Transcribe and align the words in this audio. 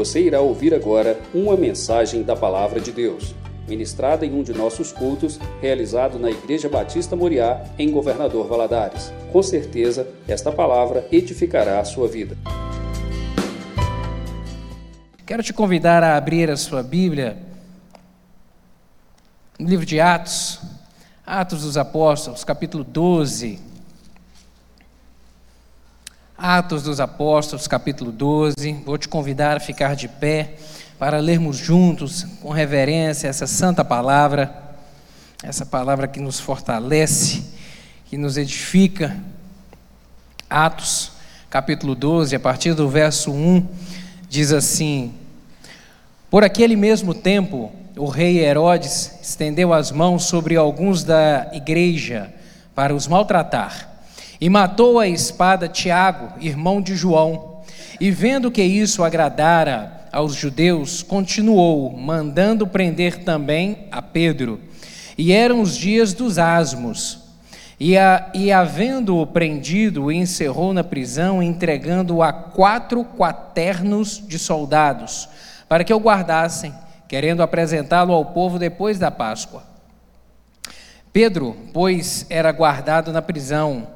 Você 0.00 0.22
irá 0.22 0.40
ouvir 0.40 0.72
agora 0.72 1.20
uma 1.34 1.58
mensagem 1.58 2.22
da 2.22 2.34
Palavra 2.34 2.80
de 2.80 2.90
Deus, 2.90 3.34
ministrada 3.68 4.24
em 4.24 4.32
um 4.32 4.42
de 4.42 4.54
nossos 4.54 4.92
cultos, 4.92 5.38
realizado 5.60 6.18
na 6.18 6.30
Igreja 6.30 6.70
Batista 6.70 7.14
Moriá, 7.14 7.62
em 7.78 7.90
Governador 7.90 8.48
Valadares. 8.48 9.12
Com 9.30 9.42
certeza, 9.42 10.08
esta 10.26 10.50
palavra 10.50 11.06
edificará 11.12 11.80
a 11.80 11.84
sua 11.84 12.08
vida. 12.08 12.34
Quero 15.26 15.42
te 15.42 15.52
convidar 15.52 16.02
a 16.02 16.16
abrir 16.16 16.50
a 16.50 16.56
sua 16.56 16.82
Bíblia 16.82 17.36
no 19.58 19.68
livro 19.68 19.84
de 19.84 20.00
Atos, 20.00 20.62
Atos 21.26 21.60
dos 21.60 21.76
Apóstolos, 21.76 22.42
capítulo 22.42 22.84
12. 22.84 23.69
Atos 26.42 26.82
dos 26.82 27.00
Apóstolos, 27.00 27.68
capítulo 27.68 28.10
12. 28.10 28.54
Vou 28.86 28.96
te 28.96 29.06
convidar 29.06 29.58
a 29.58 29.60
ficar 29.60 29.94
de 29.94 30.08
pé 30.08 30.54
para 30.98 31.18
lermos 31.18 31.58
juntos, 31.58 32.24
com 32.40 32.48
reverência, 32.48 33.28
essa 33.28 33.46
santa 33.46 33.84
palavra, 33.84 34.50
essa 35.42 35.66
palavra 35.66 36.08
que 36.08 36.18
nos 36.18 36.40
fortalece, 36.40 37.42
que 38.06 38.16
nos 38.16 38.38
edifica. 38.38 39.18
Atos, 40.48 41.12
capítulo 41.50 41.94
12, 41.94 42.34
a 42.34 42.40
partir 42.40 42.72
do 42.72 42.88
verso 42.88 43.30
1, 43.30 43.68
diz 44.26 44.50
assim: 44.50 45.12
Por 46.30 46.42
aquele 46.42 46.74
mesmo 46.74 47.12
tempo, 47.12 47.70
o 47.98 48.06
rei 48.06 48.38
Herodes 48.38 49.18
estendeu 49.20 49.74
as 49.74 49.92
mãos 49.92 50.24
sobre 50.24 50.56
alguns 50.56 51.04
da 51.04 51.50
igreja 51.52 52.32
para 52.74 52.94
os 52.94 53.06
maltratar 53.06 53.89
e 54.40 54.48
matou 54.48 54.98
a 54.98 55.06
espada 55.06 55.68
Tiago, 55.68 56.32
irmão 56.40 56.80
de 56.80 56.96
João. 56.96 57.60
E 58.00 58.10
vendo 58.10 58.50
que 58.50 58.62
isso 58.62 59.04
agradara 59.04 60.00
aos 60.10 60.34
judeus, 60.34 61.02
continuou, 61.02 61.96
mandando 61.96 62.66
prender 62.66 63.22
também 63.22 63.86
a 63.92 64.00
Pedro. 64.00 64.60
E 65.18 65.32
eram 65.32 65.60
os 65.60 65.76
dias 65.76 66.14
dos 66.14 66.38
asmos. 66.38 67.18
E, 67.78 67.96
a, 67.96 68.30
e 68.34 68.50
havendo-o 68.50 69.26
prendido, 69.26 70.10
encerrou 70.10 70.72
na 70.72 70.82
prisão, 70.82 71.42
entregando-o 71.42 72.22
a 72.22 72.32
quatro 72.32 73.04
quaternos 73.04 74.22
de 74.26 74.38
soldados, 74.38 75.28
para 75.68 75.84
que 75.84 75.92
o 75.92 75.98
guardassem, 75.98 76.74
querendo 77.08 77.42
apresentá-lo 77.42 78.12
ao 78.12 78.24
povo 78.24 78.58
depois 78.58 78.98
da 78.98 79.10
Páscoa. 79.10 79.62
Pedro, 81.12 81.56
pois, 81.72 82.26
era 82.28 82.52
guardado 82.52 83.12
na 83.12 83.22
prisão, 83.22 83.86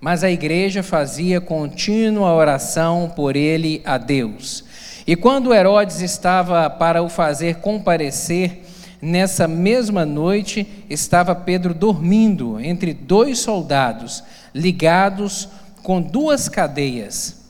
mas 0.00 0.24
a 0.24 0.30
igreja 0.30 0.82
fazia 0.82 1.40
contínua 1.40 2.32
oração 2.32 3.12
por 3.14 3.36
ele 3.36 3.82
a 3.84 3.98
Deus. 3.98 4.64
E 5.06 5.14
quando 5.14 5.52
Herodes 5.52 6.00
estava 6.00 6.70
para 6.70 7.02
o 7.02 7.08
fazer 7.08 7.56
comparecer, 7.56 8.62
nessa 9.02 9.48
mesma 9.48 10.06
noite 10.06 10.84
estava 10.88 11.34
Pedro 11.34 11.74
dormindo 11.74 12.60
entre 12.60 12.94
dois 12.94 13.38
soldados, 13.38 14.22
ligados 14.54 15.48
com 15.82 16.00
duas 16.00 16.48
cadeias. 16.48 17.40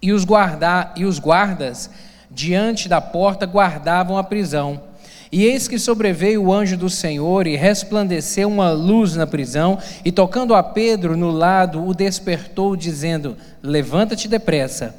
E 0.00 0.12
os, 0.12 0.24
guarda, 0.24 0.92
e 0.96 1.04
os 1.04 1.18
guardas 1.18 1.90
diante 2.30 2.88
da 2.88 3.00
porta 3.00 3.46
guardavam 3.46 4.18
a 4.18 4.24
prisão. 4.24 4.82
E 5.30 5.44
eis 5.44 5.66
que 5.66 5.78
sobreveio 5.78 6.44
o 6.44 6.52
anjo 6.52 6.76
do 6.76 6.88
Senhor 6.90 7.46
e 7.46 7.56
resplandeceu 7.56 8.48
uma 8.48 8.70
luz 8.70 9.16
na 9.16 9.26
prisão, 9.26 9.78
e 10.04 10.12
tocando 10.12 10.54
a 10.54 10.62
Pedro 10.62 11.16
no 11.16 11.30
lado, 11.30 11.86
o 11.86 11.94
despertou, 11.94 12.76
dizendo: 12.76 13.36
Levanta-te 13.62 14.28
depressa. 14.28 14.94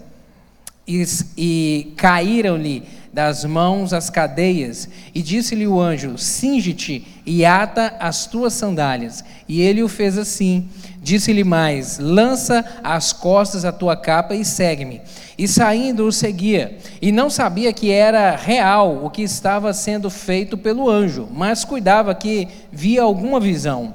E, 0.88 1.04
e 1.36 1.94
caíram-lhe 1.98 2.84
das 3.12 3.46
mãos 3.46 3.94
as 3.94 4.10
cadeias, 4.10 4.90
e 5.14 5.22
disse-lhe 5.22 5.66
o 5.66 5.80
anjo: 5.80 6.18
Singe-te 6.18 7.08
e 7.26 7.46
ata 7.46 7.96
as 8.00 8.28
tuas 8.28 8.54
sandálias. 8.54 9.24
E 9.48 9.62
ele 9.62 9.82
o 9.82 9.88
fez 9.88 10.18
assim. 10.18 10.68
Disse-lhe 11.06 11.44
mais: 11.44 12.00
Lança 12.00 12.66
às 12.84 13.14
costas 13.14 13.64
a 13.64 13.72
tua 13.72 13.96
capa 13.96 14.34
e 14.34 14.44
segue-me. 14.44 15.04
E 15.38 15.48
saindo 15.48 16.08
o 16.08 16.12
seguia, 16.12 16.80
e 17.00 17.12
não 17.12 17.30
sabia 17.30 17.72
que 17.72 17.92
era 17.92 18.36
real 18.36 19.06
o 19.06 19.12
que 19.12 19.22
estava 19.22 19.72
sendo 19.72 20.10
feito 20.10 20.58
pelo 20.58 20.90
anjo, 20.90 21.30
mas 21.32 21.64
cuidava 21.64 22.16
que 22.16 22.48
via 22.72 23.04
alguma 23.04 23.40
visão. 23.40 23.94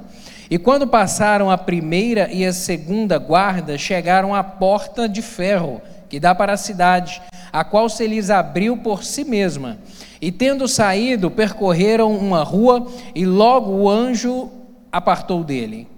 E 0.49 0.57
quando 0.57 0.87
passaram 0.87 1.51
a 1.51 1.57
primeira 1.57 2.31
e 2.31 2.45
a 2.45 2.53
segunda 2.53 3.17
guarda, 3.17 3.77
chegaram 3.77 4.33
à 4.33 4.41
porta 4.41 5.09
de 5.09 5.21
ferro, 5.21 5.81
que 6.07 6.17
dá 6.17 6.33
para 6.33 6.53
a 6.53 6.57
cidade, 6.57 7.21
a 7.51 7.65
qual 7.65 7.89
se 7.89 8.07
lhes 8.07 8.29
abriu 8.29 8.77
por 8.77 9.03
si 9.03 9.25
mesma. 9.25 9.79
E 10.21 10.31
tendo 10.31 10.65
saído, 10.65 11.29
percorreram 11.29 12.15
uma 12.15 12.41
rua, 12.41 12.87
e 13.13 13.25
logo 13.25 13.71
o 13.71 13.89
anjo 13.89 14.49
apartou 14.89 15.43
dele. 15.43 15.90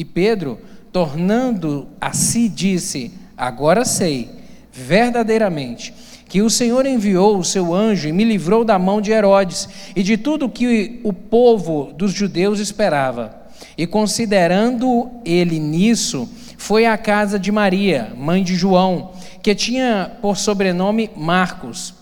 E 0.00 0.04
Pedro, 0.04 0.58
tornando 0.90 1.86
a 2.00 2.14
si, 2.14 2.48
disse: 2.48 3.12
Agora 3.36 3.84
sei 3.84 4.30
verdadeiramente 4.72 5.92
que 6.26 6.40
o 6.40 6.48
Senhor 6.48 6.86
enviou 6.86 7.36
o 7.36 7.44
seu 7.44 7.74
anjo 7.74 8.08
e 8.08 8.12
me 8.12 8.24
livrou 8.24 8.64
da 8.64 8.78
mão 8.78 8.98
de 8.98 9.10
Herodes 9.10 9.68
e 9.94 10.02
de 10.02 10.16
tudo 10.16 10.48
que 10.48 11.02
o 11.04 11.12
povo 11.12 11.92
dos 11.92 12.12
judeus 12.12 12.60
esperava. 12.60 13.42
E 13.76 13.86
considerando 13.86 15.10
ele 15.22 15.58
nisso, 15.58 16.26
foi 16.56 16.86
à 16.86 16.96
casa 16.96 17.38
de 17.38 17.52
Maria, 17.52 18.14
mãe 18.16 18.42
de 18.42 18.54
João, 18.54 19.12
que 19.42 19.54
tinha 19.54 20.12
por 20.22 20.38
sobrenome 20.38 21.10
Marcos, 21.14 21.92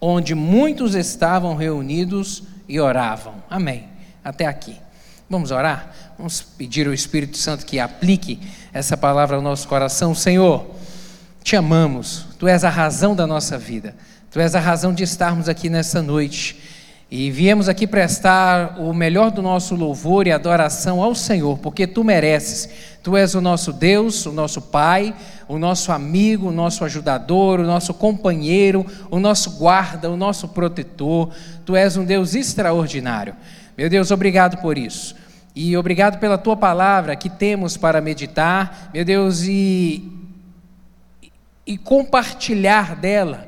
onde 0.00 0.34
muitos 0.34 0.96
estavam 0.96 1.54
reunidos 1.54 2.42
e 2.68 2.80
oravam. 2.80 3.34
Amém. 3.48 3.84
Até 4.24 4.44
aqui. 4.44 4.74
Vamos 5.32 5.50
orar? 5.50 6.11
Vamos 6.22 6.40
pedir 6.40 6.86
ao 6.86 6.94
Espírito 6.94 7.36
Santo 7.36 7.66
que 7.66 7.80
aplique 7.80 8.38
essa 8.72 8.96
palavra 8.96 9.34
ao 9.34 9.42
nosso 9.42 9.66
coração. 9.66 10.14
Senhor, 10.14 10.64
te 11.42 11.56
amamos, 11.56 12.26
tu 12.38 12.46
és 12.46 12.62
a 12.62 12.68
razão 12.68 13.16
da 13.16 13.26
nossa 13.26 13.58
vida, 13.58 13.96
tu 14.30 14.38
és 14.38 14.54
a 14.54 14.60
razão 14.60 14.94
de 14.94 15.02
estarmos 15.02 15.48
aqui 15.48 15.68
nessa 15.68 16.00
noite. 16.00 16.60
E 17.10 17.28
viemos 17.28 17.68
aqui 17.68 17.88
prestar 17.88 18.78
o 18.78 18.94
melhor 18.94 19.32
do 19.32 19.42
nosso 19.42 19.74
louvor 19.74 20.28
e 20.28 20.30
adoração 20.30 21.02
ao 21.02 21.12
Senhor, 21.12 21.58
porque 21.58 21.88
tu 21.88 22.04
mereces. 22.04 22.68
Tu 23.02 23.16
és 23.16 23.34
o 23.34 23.40
nosso 23.40 23.72
Deus, 23.72 24.24
o 24.24 24.30
nosso 24.30 24.62
Pai, 24.62 25.12
o 25.48 25.58
nosso 25.58 25.90
amigo, 25.90 26.50
o 26.50 26.52
nosso 26.52 26.84
ajudador, 26.84 27.58
o 27.58 27.66
nosso 27.66 27.92
companheiro, 27.92 28.86
o 29.10 29.18
nosso 29.18 29.58
guarda, 29.58 30.08
o 30.08 30.16
nosso 30.16 30.46
protetor. 30.46 31.30
Tu 31.66 31.74
és 31.74 31.96
um 31.96 32.04
Deus 32.04 32.36
extraordinário. 32.36 33.34
Meu 33.76 33.90
Deus, 33.90 34.12
obrigado 34.12 34.58
por 34.58 34.78
isso. 34.78 35.20
E 35.54 35.76
obrigado 35.76 36.18
pela 36.18 36.38
tua 36.38 36.56
palavra 36.56 37.14
que 37.14 37.28
temos 37.28 37.76
para 37.76 38.00
meditar, 38.00 38.90
meu 38.92 39.04
Deus, 39.04 39.42
e 39.42 40.22
e 41.66 41.76
compartilhar 41.78 42.96
dela. 42.96 43.46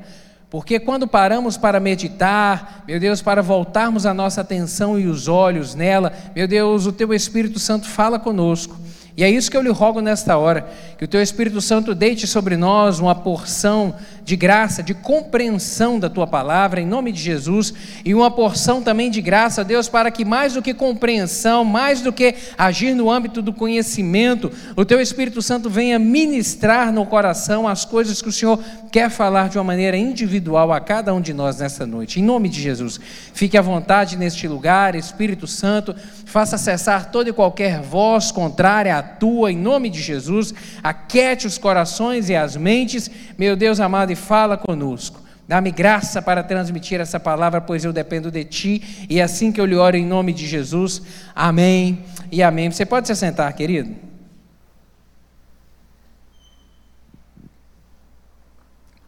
Porque 0.49 0.79
quando 0.79 1.07
paramos 1.07 1.57
para 1.57 1.79
meditar, 1.79 2.83
meu 2.87 2.99
Deus, 2.99 3.21
para 3.21 3.41
voltarmos 3.41 4.05
a 4.05 4.13
nossa 4.13 4.41
atenção 4.41 4.97
e 4.97 5.05
os 5.05 5.27
olhos 5.27 5.75
nela, 5.75 6.13
meu 6.35 6.47
Deus, 6.47 6.85
o 6.85 6.93
teu 6.93 7.13
Espírito 7.13 7.59
Santo 7.59 7.87
fala 7.87 8.17
conosco. 8.17 8.77
E 9.17 9.23
é 9.23 9.29
isso 9.29 9.49
que 9.49 9.57
eu 9.57 9.61
lhe 9.61 9.69
rogo 9.69 10.01
nesta 10.01 10.37
hora, 10.37 10.67
que 10.97 11.05
o 11.05 11.07
teu 11.07 11.21
Espírito 11.21 11.59
Santo 11.59 11.93
deite 11.93 12.25
sobre 12.25 12.55
nós 12.55 12.99
uma 12.99 13.15
porção 13.15 13.95
de 14.25 14.35
graça, 14.35 14.81
de 14.81 14.95
compreensão 14.95 15.99
da 15.99 16.09
tua 16.09 16.25
palavra, 16.25 16.81
em 16.81 16.85
nome 16.85 17.11
de 17.11 17.21
Jesus, 17.21 17.73
e 18.03 18.13
uma 18.15 18.31
porção 18.31 18.81
também 18.81 19.11
de 19.11 19.21
graça, 19.21 19.63
Deus, 19.63 19.87
para 19.87 20.09
que 20.09 20.25
mais 20.25 20.53
do 20.53 20.63
que 20.63 20.73
compreensão, 20.73 21.63
mais 21.63 22.01
do 22.01 22.11
que 22.11 22.33
agir 22.57 22.95
no 22.95 23.11
âmbito 23.11 23.39
do 23.39 23.53
conhecimento, 23.53 24.51
o 24.75 24.83
teu 24.83 24.99
Espírito 24.99 25.43
Santo 25.43 25.69
venha 25.69 25.99
ministrar 25.99 26.91
no 26.91 27.05
coração 27.05 27.67
as 27.67 27.85
coisas 27.85 28.19
que 28.19 28.29
o 28.29 28.31
Senhor 28.31 28.59
quer 28.91 29.11
falar 29.11 29.49
de 29.49 29.59
uma 29.59 29.63
maneira 29.63 29.95
individual 29.95 30.73
a 30.73 30.79
cada 30.79 31.13
um 31.13 31.21
de 31.21 31.33
nós 31.33 31.59
nesta 31.59 31.85
noite. 31.85 32.19
Em 32.19 32.23
nome 32.23 32.49
de 32.49 32.59
Jesus, 32.59 32.99
fique 33.31 33.57
à 33.57 33.61
vontade 33.61 34.17
neste 34.17 34.47
lugar, 34.47 34.95
Espírito 34.95 35.45
Santo, 35.45 35.95
faça 36.25 36.57
cessar 36.57 37.11
toda 37.11 37.29
e 37.29 37.33
qualquer 37.33 37.79
voz 37.81 38.31
contrária 38.31 38.97
a 38.97 39.03
tua, 39.03 39.51
em 39.51 39.57
nome 39.57 39.89
de 39.89 40.01
Jesus, 40.01 40.51
aquete 40.85 41.47
os 41.47 41.57
corações 41.57 42.29
e 42.29 42.35
as 42.35 42.55
mentes, 42.55 43.09
meu 43.35 43.55
Deus 43.55 43.79
amado, 43.79 44.11
e 44.11 44.15
fala 44.15 44.55
conosco. 44.55 45.19
Dá-me 45.47 45.71
graça 45.71 46.21
para 46.21 46.43
transmitir 46.43 47.01
essa 47.01 47.19
palavra, 47.19 47.59
pois 47.59 47.83
eu 47.83 47.91
dependo 47.91 48.29
de 48.29 48.43
ti, 48.45 49.07
e 49.09 49.19
é 49.19 49.23
assim 49.23 49.51
que 49.51 49.59
eu 49.59 49.65
lhe 49.65 49.75
oro 49.75 49.97
em 49.97 50.05
nome 50.05 50.31
de 50.31 50.45
Jesus, 50.45 51.01
amém 51.35 52.05
e 52.31 52.43
amém. 52.43 52.69
Você 52.69 52.85
pode 52.85 53.07
se 53.07 53.15
sentar, 53.15 53.51
querido? 53.53 53.95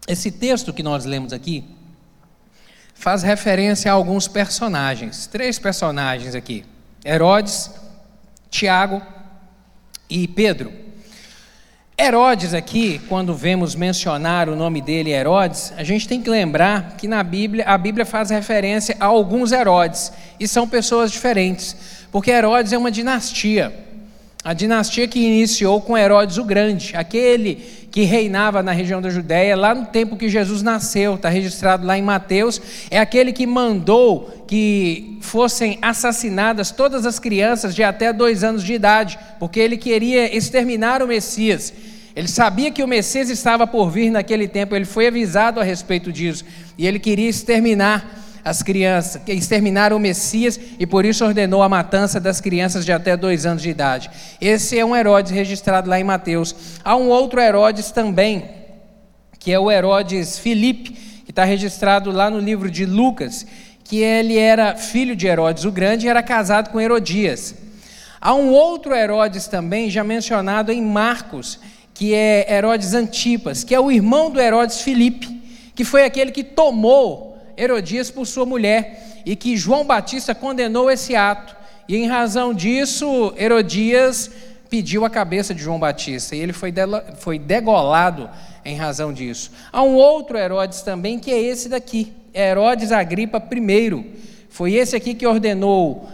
Esse 0.07 0.31
texto 0.31 0.73
que 0.73 0.81
nós 0.81 1.05
lemos 1.05 1.31
aqui 1.31 1.63
faz 2.95 3.21
referência 3.21 3.91
a 3.91 3.93
alguns 3.93 4.27
personagens, 4.27 5.27
três 5.27 5.59
personagens 5.59 6.33
aqui: 6.33 6.65
Herodes, 7.05 7.69
Tiago 8.49 8.99
e 10.09 10.27
Pedro. 10.27 10.86
Herodes 11.99 12.53
aqui, 12.53 13.01
quando 13.09 13.33
vemos 13.33 13.73
mencionar 13.73 14.49
o 14.49 14.55
nome 14.55 14.81
dele 14.83 15.09
Herodes, 15.09 15.73
a 15.75 15.83
gente 15.83 16.07
tem 16.07 16.21
que 16.21 16.29
lembrar 16.29 16.95
que 16.95 17.07
na 17.07 17.23
Bíblia 17.23 17.65
a 17.65 17.75
Bíblia 17.75 18.05
faz 18.05 18.29
referência 18.29 18.95
a 18.99 19.05
alguns 19.05 19.51
Herodes 19.51 20.13
e 20.39 20.47
são 20.47 20.67
pessoas 20.67 21.11
diferentes, 21.11 21.75
porque 22.11 22.29
Herodes 22.29 22.71
é 22.71 22.77
uma 22.77 22.91
dinastia. 22.91 23.86
A 24.47 24.53
dinastia 24.53 25.09
que 25.09 25.19
iniciou 25.19 25.81
com 25.81 25.97
Herodes 25.97 26.37
o 26.37 26.43
Grande, 26.45 26.95
aquele 26.95 27.55
que 27.91 28.03
reinava 28.03 28.63
na 28.63 28.71
região 28.71 29.01
da 29.01 29.09
Judéia 29.09 29.57
lá 29.57 29.75
no 29.75 29.87
tempo 29.87 30.15
que 30.15 30.29
Jesus 30.29 30.61
nasceu, 30.61 31.15
está 31.15 31.27
registrado 31.27 31.85
lá 31.85 31.97
em 31.97 32.01
Mateus, 32.01 32.61
é 32.89 32.97
aquele 32.97 33.33
que 33.33 33.45
mandou 33.45 34.45
que 34.47 35.17
fossem 35.19 35.77
assassinadas 35.81 36.71
todas 36.71 37.05
as 37.05 37.19
crianças 37.19 37.75
de 37.75 37.83
até 37.83 38.13
dois 38.13 38.41
anos 38.41 38.63
de 38.63 38.71
idade, 38.71 39.19
porque 39.37 39.59
ele 39.59 39.75
queria 39.75 40.33
exterminar 40.33 41.03
o 41.03 41.07
Messias. 41.07 41.73
Ele 42.15 42.29
sabia 42.29 42.71
que 42.71 42.81
o 42.81 42.87
Messias 42.87 43.29
estava 43.29 43.67
por 43.67 43.89
vir 43.89 44.09
naquele 44.09 44.47
tempo, 44.47 44.73
ele 44.73 44.85
foi 44.85 45.07
avisado 45.07 45.59
a 45.59 45.63
respeito 45.63 46.09
disso, 46.09 46.45
e 46.77 46.87
ele 46.87 46.99
queria 46.99 47.27
exterminar 47.27 48.26
as 48.47 48.63
crianças, 48.63 49.21
exterminaram 49.27 49.97
o 49.97 49.99
Messias 49.99 50.57
e 50.79 50.87
por 50.87 51.03
isso 51.03 51.25
ordenou 51.25 51.61
a 51.61 51.67
matança 51.67 52.17
das 52.17 52.39
crianças 52.39 52.85
de 52.85 52.93
até 52.93 53.17
dois 53.17 53.45
anos 53.45 53.61
de 53.61 53.69
idade. 53.69 54.09
Esse 54.39 54.79
é 54.79 54.85
um 54.85 54.95
Herodes 54.95 55.33
registrado 55.33 55.89
lá 55.89 55.99
em 55.99 56.03
Mateus. 56.03 56.55
Há 56.83 56.95
um 56.95 57.09
outro 57.09 57.41
Herodes 57.41 57.91
também, 57.91 58.45
que 59.37 59.51
é 59.51 59.59
o 59.59 59.69
Herodes 59.69 60.39
Filipe, 60.39 60.91
que 61.25 61.31
está 61.31 61.43
registrado 61.43 62.09
lá 62.09 62.29
no 62.29 62.39
livro 62.39 62.71
de 62.71 62.85
Lucas, 62.85 63.45
que 63.83 63.97
ele 63.97 64.37
era 64.37 64.77
filho 64.77 65.13
de 65.13 65.27
Herodes 65.27 65.65
o 65.65 65.71
Grande 65.71 66.05
e 66.05 66.09
era 66.09 66.23
casado 66.23 66.69
com 66.69 66.79
Herodias. 66.79 67.53
Há 68.21 68.33
um 68.33 68.49
outro 68.49 68.95
Herodes 68.95 69.47
também, 69.47 69.89
já 69.89 70.05
mencionado 70.05 70.71
em 70.71 70.81
Marcos, 70.81 71.59
que 71.93 72.13
é 72.13 72.55
Herodes 72.55 72.93
Antipas, 72.93 73.65
que 73.65 73.75
é 73.75 73.79
o 73.79 73.91
irmão 73.91 74.31
do 74.31 74.39
Herodes 74.39 74.79
Filipe, 74.81 75.41
que 75.75 75.83
foi 75.83 76.05
aquele 76.05 76.31
que 76.31 76.45
tomou 76.45 77.36
Herodias 77.57 78.11
por 78.11 78.25
sua 78.25 78.45
mulher, 78.45 79.21
e 79.25 79.35
que 79.35 79.57
João 79.57 79.85
Batista 79.85 80.35
condenou 80.35 80.89
esse 80.89 81.15
ato. 81.15 81.55
E 81.87 81.95
em 81.95 82.07
razão 82.07 82.53
disso, 82.53 83.33
Herodias 83.37 84.29
pediu 84.69 85.05
a 85.05 85.09
cabeça 85.09 85.53
de 85.53 85.61
João 85.61 85.79
Batista, 85.79 86.35
e 86.35 86.39
ele 86.39 86.53
foi, 86.53 86.73
foi 87.17 87.39
degolado 87.39 88.29
em 88.63 88.75
razão 88.75 89.13
disso. 89.13 89.51
Há 89.71 89.81
um 89.81 89.95
outro 89.95 90.37
Herodes 90.37 90.81
também, 90.81 91.17
que 91.17 91.31
é 91.31 91.41
esse 91.41 91.69
daqui, 91.69 92.13
Herodes 92.33 92.91
Agripa 92.91 93.41
I. 93.51 94.05
Foi 94.49 94.73
esse 94.73 94.95
aqui 94.95 95.13
que 95.13 95.25
ordenou 95.25 96.07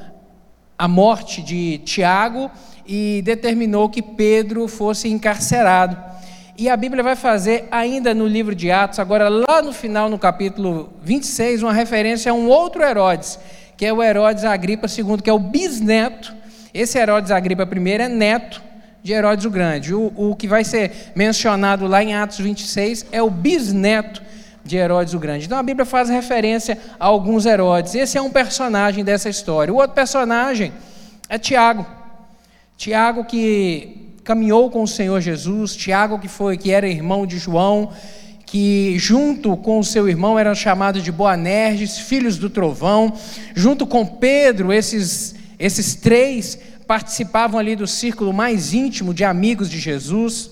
a 0.78 0.88
morte 0.88 1.42
de 1.42 1.80
Tiago 1.80 2.52
e 2.86 3.22
determinou 3.24 3.90
que 3.90 4.02
Pedro 4.02 4.68
fosse 4.68 5.10
encarcerado. 5.10 6.13
E 6.56 6.70
a 6.70 6.78
Bíblia 6.78 7.02
vai 7.02 7.16
fazer, 7.16 7.68
ainda 7.72 8.14
no 8.14 8.28
livro 8.28 8.54
de 8.54 8.70
Atos, 8.70 9.00
agora 9.00 9.28
lá 9.28 9.60
no 9.64 9.74
final, 9.74 10.08
no 10.08 10.20
capítulo 10.20 10.94
26, 11.02 11.64
uma 11.64 11.74
referência 11.74 12.32
a 12.32 12.36
um 12.36 12.48
outro 12.48 12.84
Herodes, 12.84 13.40
que 13.76 13.84
é 13.84 13.92
o 13.92 14.04
Herodes 14.04 14.44
Agripa 14.44 14.86
II, 14.86 15.18
que 15.22 15.30
é 15.32 15.34
o 15.34 15.40
bisneto. 15.40 16.32
Esse 16.72 17.00
Herodes 17.00 17.32
Agripa 17.32 17.64
I 17.64 17.92
é 17.94 18.08
neto 18.08 18.62
de 19.02 19.14
Herodes 19.14 19.46
o 19.46 19.50
Grande. 19.50 19.96
O, 19.96 20.14
o 20.16 20.36
que 20.36 20.48
vai 20.48 20.64
ser 20.64 21.12
mencionado 21.16 21.88
lá 21.88 22.04
em 22.04 22.14
Atos 22.14 22.38
26 22.38 23.08
é 23.12 23.22
o 23.22 23.32
bisneto 23.32 24.22
de 24.64 24.78
Herodes 24.78 25.16
o 25.16 25.20
Grande. 25.20 25.48
Então 25.48 25.58
a 25.58 25.64
Bíblia 25.64 25.88
faz 25.88 26.08
referência 26.08 26.78
a 27.00 27.06
alguns 27.08 27.48
Herodes. 27.48 27.96
Esse 27.96 28.16
é 28.16 28.22
um 28.22 28.30
personagem 28.30 29.04
dessa 29.04 29.28
história. 29.28 29.74
O 29.74 29.78
outro 29.78 29.96
personagem 29.96 30.72
é 31.28 31.40
Tiago. 31.40 31.84
Tiago 32.78 33.26
que 33.26 34.13
caminhou 34.24 34.70
com 34.70 34.84
o 34.84 34.88
Senhor 34.88 35.20
Jesus, 35.20 35.76
Tiago 35.76 36.20
que 36.20 36.28
foi 36.28 36.58
que 36.58 36.72
era 36.72 36.88
irmão 36.88 37.26
de 37.26 37.38
João, 37.38 37.92
que 38.46 38.98
junto 38.98 39.58
com 39.58 39.80
o 39.80 39.84
seu 39.84 40.08
irmão 40.08 40.40
eram 40.40 40.56
chamados 40.56 41.04
de 41.04 41.12
Boanerges, 41.12 41.98
filhos 41.98 42.38
do 42.38 42.50
trovão, 42.50 43.14
junto 43.54 43.86
com 43.86 44.06
Pedro, 44.06 44.72
esses 44.72 45.36
esses 45.60 45.96
três 45.96 46.58
participavam 46.88 47.60
ali 47.60 47.76
do 47.76 47.88
círculo 47.88 48.34
mais 48.34 48.74
íntimo 48.74 49.14
de 49.14 49.24
amigos 49.24 49.70
de 49.70 49.80
Jesus 49.80 50.52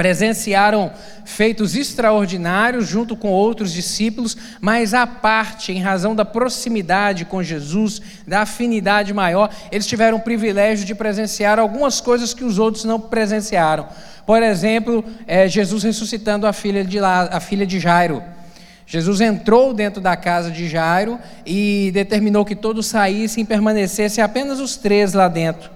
presenciaram 0.00 0.90
feitos 1.26 1.76
extraordinários 1.76 2.88
junto 2.88 3.14
com 3.14 3.28
outros 3.28 3.70
discípulos, 3.70 4.34
mas 4.58 4.94
à 4.94 5.06
parte, 5.06 5.72
em 5.72 5.78
razão 5.78 6.16
da 6.16 6.24
proximidade 6.24 7.26
com 7.26 7.42
Jesus, 7.42 8.00
da 8.26 8.40
afinidade 8.40 9.12
maior, 9.12 9.50
eles 9.70 9.86
tiveram 9.86 10.16
o 10.16 10.22
privilégio 10.22 10.86
de 10.86 10.94
presenciar 10.94 11.58
algumas 11.58 12.00
coisas 12.00 12.32
que 12.32 12.44
os 12.44 12.58
outros 12.58 12.82
não 12.86 12.98
presenciaram. 12.98 13.88
Por 14.24 14.42
exemplo, 14.42 15.04
é, 15.26 15.46
Jesus 15.46 15.82
ressuscitando 15.82 16.46
a 16.46 16.52
filha, 16.54 16.82
de 16.82 16.98
La, 16.98 17.24
a 17.24 17.38
filha 17.38 17.66
de 17.66 17.78
Jairo. 17.78 18.22
Jesus 18.86 19.20
entrou 19.20 19.74
dentro 19.74 20.00
da 20.00 20.16
casa 20.16 20.50
de 20.50 20.66
Jairo 20.66 21.18
e 21.44 21.90
determinou 21.92 22.42
que 22.42 22.56
todos 22.56 22.86
saíssem 22.86 23.44
e 23.44 23.46
permanecessem 23.46 24.24
apenas 24.24 24.60
os 24.60 24.78
três 24.78 25.12
lá 25.12 25.28
dentro: 25.28 25.70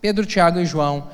Pedro, 0.00 0.24
Tiago 0.24 0.60
e 0.60 0.64
João. 0.64 1.08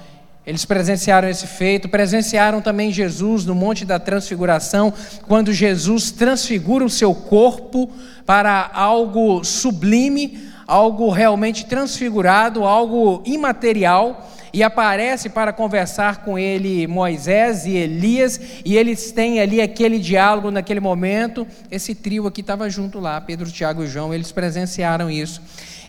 Eles 0.47 0.65
presenciaram 0.65 1.29
esse 1.29 1.47
feito, 1.47 1.89
presenciaram 1.89 2.61
também 2.61 2.93
Jesus 2.93 3.47
no 3.47 3.55
Monte 3.55 3.85
da 3.85 3.99
Transfiguração, 3.99 4.93
quando 5.27 5.53
Jesus 5.53 6.11
transfigura 6.11 6.85
o 6.85 6.91
seu 6.91 7.15
corpo 7.15 7.91
para 8.27 8.71
algo 8.75 9.43
sublime, 9.43 10.51
algo 10.67 11.09
realmente 11.09 11.65
transfigurado, 11.65 12.65
algo 12.65 13.23
imaterial, 13.25 14.31
e 14.53 14.63
aparece 14.63 15.29
para 15.29 15.53
conversar 15.53 16.19
com 16.19 16.39
ele 16.39 16.87
Moisés 16.87 17.67
e 17.67 17.73
Elias, 17.73 18.41
e 18.65 18.77
eles 18.77 19.11
têm 19.11 19.41
ali 19.41 19.61
aquele 19.61 19.99
diálogo 19.99 20.51
naquele 20.51 20.79
momento. 20.79 21.47
Esse 21.71 21.93
trio 21.93 22.27
aqui 22.27 22.41
estava 22.41 22.71
junto 22.71 23.01
lá, 23.01 23.21
Pedro, 23.21 23.51
Tiago 23.51 23.83
e 23.83 23.89
João, 23.89 24.15
eles 24.15 24.31
presenciaram 24.31 25.11
isso. 25.11 25.43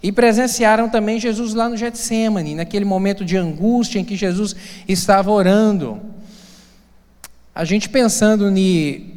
E 0.06 0.12
presenciaram 0.12 0.88
também 0.88 1.20
Jesus 1.20 1.56
lá 1.56 1.68
no 1.68 1.76
Getsemane, 1.76 2.54
naquele 2.54 2.86
momento 2.86 3.26
de 3.26 3.36
angústia 3.36 3.98
em 3.98 4.06
que 4.06 4.16
Jesus 4.16 4.56
estava 4.88 5.32
orando. 5.32 6.00
A 7.56 7.66
gente 7.66 7.90
pensando 7.90 8.56
em 8.56 9.15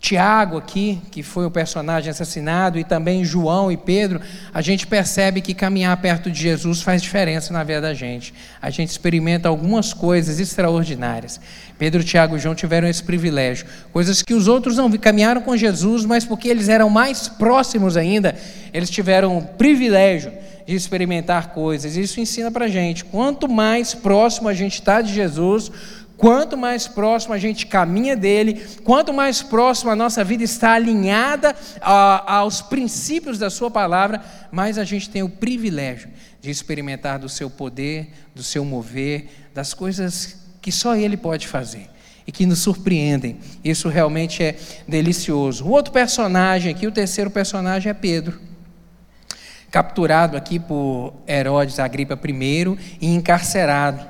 Tiago 0.00 0.56
aqui, 0.56 0.98
que 1.10 1.22
foi 1.22 1.44
o 1.44 1.50
personagem 1.50 2.10
assassinado, 2.10 2.78
e 2.78 2.84
também 2.84 3.22
João 3.22 3.70
e 3.70 3.76
Pedro, 3.76 4.18
a 4.52 4.62
gente 4.62 4.86
percebe 4.86 5.42
que 5.42 5.52
caminhar 5.52 5.94
perto 5.98 6.30
de 6.30 6.40
Jesus 6.40 6.80
faz 6.80 7.02
diferença 7.02 7.52
na 7.52 7.62
vida 7.62 7.82
da 7.82 7.92
gente. 7.92 8.32
A 8.62 8.70
gente 8.70 8.88
experimenta 8.88 9.46
algumas 9.46 9.92
coisas 9.92 10.40
extraordinárias. 10.40 11.38
Pedro, 11.78 12.02
Tiago 12.02 12.34
e 12.34 12.40
João 12.40 12.54
tiveram 12.54 12.88
esse 12.88 13.02
privilégio, 13.04 13.66
coisas 13.92 14.22
que 14.22 14.32
os 14.32 14.48
outros 14.48 14.78
não 14.78 14.90
caminharam 14.92 15.42
com 15.42 15.54
Jesus, 15.54 16.06
mas 16.06 16.24
porque 16.24 16.48
eles 16.48 16.70
eram 16.70 16.88
mais 16.88 17.28
próximos 17.28 17.94
ainda, 17.94 18.34
eles 18.72 18.88
tiveram 18.88 19.36
o 19.36 19.42
privilégio 19.42 20.32
de 20.66 20.76
experimentar 20.76 21.52
coisas. 21.52 21.96
Isso 21.96 22.20
ensina 22.20 22.50
para 22.50 22.68
gente: 22.68 23.04
quanto 23.04 23.48
mais 23.48 23.92
próximo 23.92 24.48
a 24.48 24.54
gente 24.54 24.74
está 24.74 25.02
de 25.02 25.12
Jesus, 25.12 25.70
Quanto 26.20 26.54
mais 26.54 26.86
próximo 26.86 27.32
a 27.32 27.38
gente 27.38 27.64
caminha 27.64 28.14
dele, 28.14 28.62
quanto 28.84 29.10
mais 29.10 29.40
próximo 29.40 29.90
a 29.90 29.96
nossa 29.96 30.22
vida 30.22 30.44
está 30.44 30.72
alinhada 30.72 31.56
a, 31.80 32.34
aos 32.34 32.60
princípios 32.60 33.38
da 33.38 33.48
Sua 33.48 33.70
palavra, 33.70 34.22
mais 34.52 34.76
a 34.76 34.84
gente 34.84 35.08
tem 35.08 35.22
o 35.22 35.30
privilégio 35.30 36.10
de 36.38 36.50
experimentar 36.50 37.18
do 37.18 37.26
seu 37.26 37.48
poder, 37.48 38.10
do 38.34 38.42
seu 38.42 38.66
mover, 38.66 39.30
das 39.54 39.72
coisas 39.72 40.36
que 40.60 40.70
só 40.70 40.94
Ele 40.94 41.16
pode 41.16 41.48
fazer 41.48 41.88
e 42.26 42.30
que 42.30 42.44
nos 42.44 42.58
surpreendem. 42.58 43.38
Isso 43.64 43.88
realmente 43.88 44.42
é 44.42 44.58
delicioso. 44.86 45.64
O 45.64 45.70
outro 45.70 45.90
personagem 45.90 46.70
aqui, 46.70 46.86
o 46.86 46.92
terceiro 46.92 47.30
personagem 47.30 47.88
é 47.88 47.94
Pedro. 47.94 48.38
Capturado 49.70 50.36
aqui 50.36 50.58
por 50.58 51.14
Herodes 51.26 51.78
Agripa 51.78 52.20
I 52.22 52.76
e 53.00 53.06
encarcerado. 53.06 54.09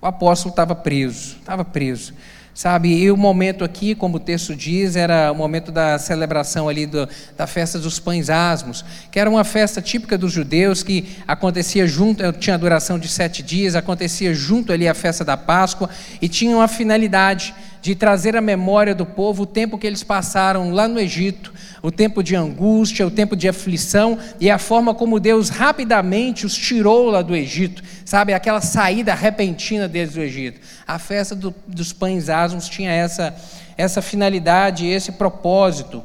O 0.00 0.06
apóstolo 0.06 0.50
estava 0.50 0.74
preso, 0.74 1.36
estava 1.40 1.64
preso. 1.64 2.12
Sabe, 2.56 2.88
e 2.88 3.10
o 3.10 3.18
momento 3.18 3.62
aqui, 3.62 3.94
como 3.94 4.16
o 4.16 4.20
texto 4.20 4.56
diz, 4.56 4.96
era 4.96 5.30
o 5.30 5.34
momento 5.34 5.70
da 5.70 5.98
celebração 5.98 6.70
ali 6.70 6.86
do, 6.86 7.06
da 7.36 7.46
festa 7.46 7.78
dos 7.78 8.00
pães 8.00 8.30
asmos, 8.30 8.82
que 9.10 9.20
era 9.20 9.28
uma 9.28 9.44
festa 9.44 9.82
típica 9.82 10.16
dos 10.16 10.32
judeus 10.32 10.82
que 10.82 11.06
acontecia 11.28 11.86
junto, 11.86 12.24
eh, 12.24 12.32
tinha 12.32 12.56
duração 12.56 12.98
de 12.98 13.08
sete 13.08 13.42
dias, 13.42 13.74
acontecia 13.74 14.32
junto 14.32 14.72
ali 14.72 14.88
a 14.88 14.94
festa 14.94 15.22
da 15.22 15.36
Páscoa 15.36 15.90
e 16.18 16.30
tinha 16.30 16.56
uma 16.56 16.66
finalidade 16.66 17.54
de 17.86 17.94
trazer 17.94 18.34
à 18.34 18.40
memória 18.40 18.96
do 18.96 19.06
povo 19.06 19.44
o 19.44 19.46
tempo 19.46 19.78
que 19.78 19.86
eles 19.86 20.02
passaram 20.02 20.72
lá 20.72 20.88
no 20.88 20.98
Egito, 20.98 21.54
o 21.80 21.92
tempo 21.92 22.20
de 22.20 22.34
angústia, 22.34 23.06
o 23.06 23.10
tempo 23.12 23.36
de 23.36 23.48
aflição 23.48 24.18
e 24.40 24.50
a 24.50 24.58
forma 24.58 24.92
como 24.92 25.20
Deus 25.20 25.50
rapidamente 25.50 26.44
os 26.44 26.56
tirou 26.56 27.10
lá 27.10 27.22
do 27.22 27.36
Egito, 27.36 27.84
sabe, 28.04 28.34
aquela 28.34 28.60
saída 28.60 29.14
repentina 29.14 29.86
deles 29.86 30.14
do 30.14 30.20
Egito. 30.20 30.60
A 30.84 30.98
festa 30.98 31.36
do, 31.36 31.54
dos 31.64 31.92
pães 31.92 32.28
asmos 32.28 32.68
tinha 32.68 32.90
essa, 32.90 33.32
essa 33.78 34.02
finalidade, 34.02 34.84
esse 34.84 35.12
propósito. 35.12 36.02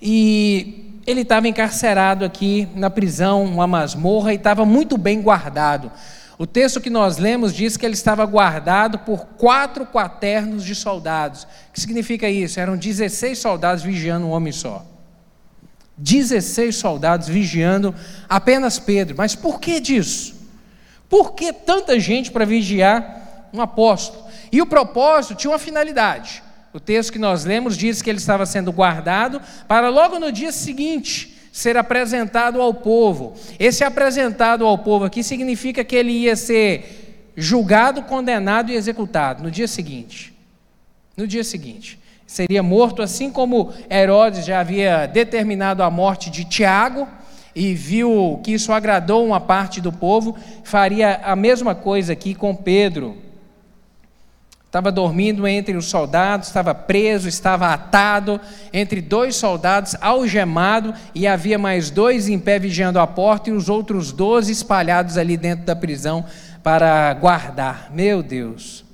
E 0.00 1.02
ele 1.06 1.20
estava 1.20 1.46
encarcerado 1.46 2.24
aqui 2.24 2.66
na 2.74 2.88
prisão, 2.88 3.44
uma 3.44 3.66
masmorra, 3.66 4.32
e 4.32 4.36
estava 4.36 4.64
muito 4.64 4.96
bem 4.96 5.20
guardado. 5.20 5.92
O 6.40 6.46
texto 6.46 6.80
que 6.80 6.88
nós 6.88 7.18
lemos 7.18 7.54
diz 7.54 7.76
que 7.76 7.84
ele 7.84 7.92
estava 7.92 8.24
guardado 8.24 9.00
por 9.00 9.26
quatro 9.36 9.84
quaternos 9.84 10.64
de 10.64 10.74
soldados. 10.74 11.42
O 11.42 11.72
que 11.74 11.80
significa 11.82 12.30
isso? 12.30 12.58
Eram 12.58 12.78
16 12.78 13.38
soldados 13.38 13.84
vigiando 13.84 14.24
um 14.24 14.30
homem 14.30 14.50
só. 14.50 14.86
16 15.98 16.74
soldados 16.74 17.28
vigiando 17.28 17.94
apenas 18.26 18.78
Pedro. 18.78 19.14
Mas 19.18 19.34
por 19.34 19.60
que 19.60 19.80
disso? 19.80 20.34
Por 21.10 21.34
que 21.34 21.52
tanta 21.52 22.00
gente 22.00 22.30
para 22.30 22.46
vigiar 22.46 23.50
um 23.52 23.60
apóstolo? 23.60 24.24
E 24.50 24.62
o 24.62 24.66
propósito 24.66 25.34
tinha 25.34 25.50
uma 25.50 25.58
finalidade. 25.58 26.42
O 26.72 26.80
texto 26.80 27.12
que 27.12 27.18
nós 27.18 27.44
lemos 27.44 27.76
diz 27.76 28.00
que 28.00 28.08
ele 28.08 28.18
estava 28.18 28.46
sendo 28.46 28.72
guardado 28.72 29.42
para 29.68 29.90
logo 29.90 30.18
no 30.18 30.32
dia 30.32 30.52
seguinte 30.52 31.38
ser 31.52 31.76
apresentado 31.76 32.60
ao 32.60 32.72
povo. 32.74 33.34
Esse 33.58 33.84
apresentado 33.84 34.64
ao 34.64 34.78
povo 34.78 35.04
aqui 35.04 35.22
significa 35.22 35.84
que 35.84 35.96
ele 35.96 36.12
ia 36.12 36.36
ser 36.36 37.30
julgado, 37.36 38.02
condenado 38.02 38.70
e 38.70 38.76
executado 38.76 39.42
no 39.42 39.50
dia 39.50 39.66
seguinte. 39.66 40.32
No 41.16 41.26
dia 41.26 41.44
seguinte. 41.44 41.98
Seria 42.26 42.62
morto, 42.62 43.02
assim 43.02 43.30
como 43.30 43.72
Herodes 43.90 44.46
já 44.46 44.60
havia 44.60 45.06
determinado 45.06 45.82
a 45.82 45.90
morte 45.90 46.30
de 46.30 46.44
Tiago 46.44 47.08
e 47.54 47.74
viu 47.74 48.40
que 48.44 48.52
isso 48.52 48.72
agradou 48.72 49.26
uma 49.26 49.40
parte 49.40 49.80
do 49.80 49.92
povo, 49.92 50.36
faria 50.62 51.20
a 51.24 51.34
mesma 51.34 51.74
coisa 51.74 52.12
aqui 52.12 52.34
com 52.34 52.54
Pedro. 52.54 53.18
Estava 54.70 54.92
dormindo 54.92 55.48
entre 55.48 55.76
os 55.76 55.86
soldados, 55.86 56.46
estava 56.46 56.72
preso, 56.72 57.28
estava 57.28 57.74
atado 57.74 58.40
entre 58.72 59.00
dois 59.00 59.34
soldados, 59.34 59.96
algemado, 60.00 60.94
e 61.12 61.26
havia 61.26 61.58
mais 61.58 61.90
dois 61.90 62.28
em 62.28 62.38
pé 62.38 62.56
vigiando 62.56 63.00
a 63.00 63.04
porta 63.04 63.50
e 63.50 63.52
os 63.52 63.68
outros 63.68 64.12
doze 64.12 64.52
espalhados 64.52 65.18
ali 65.18 65.36
dentro 65.36 65.64
da 65.64 65.74
prisão 65.74 66.24
para 66.62 67.12
guardar. 67.14 67.90
Meu 67.92 68.22
Deus, 68.22 68.84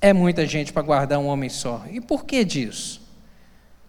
é 0.00 0.14
muita 0.14 0.46
gente 0.46 0.72
para 0.72 0.80
guardar 0.80 1.18
um 1.18 1.26
homem 1.26 1.50
só. 1.50 1.84
E 1.92 2.00
por 2.00 2.24
que 2.24 2.42
disso? 2.42 3.02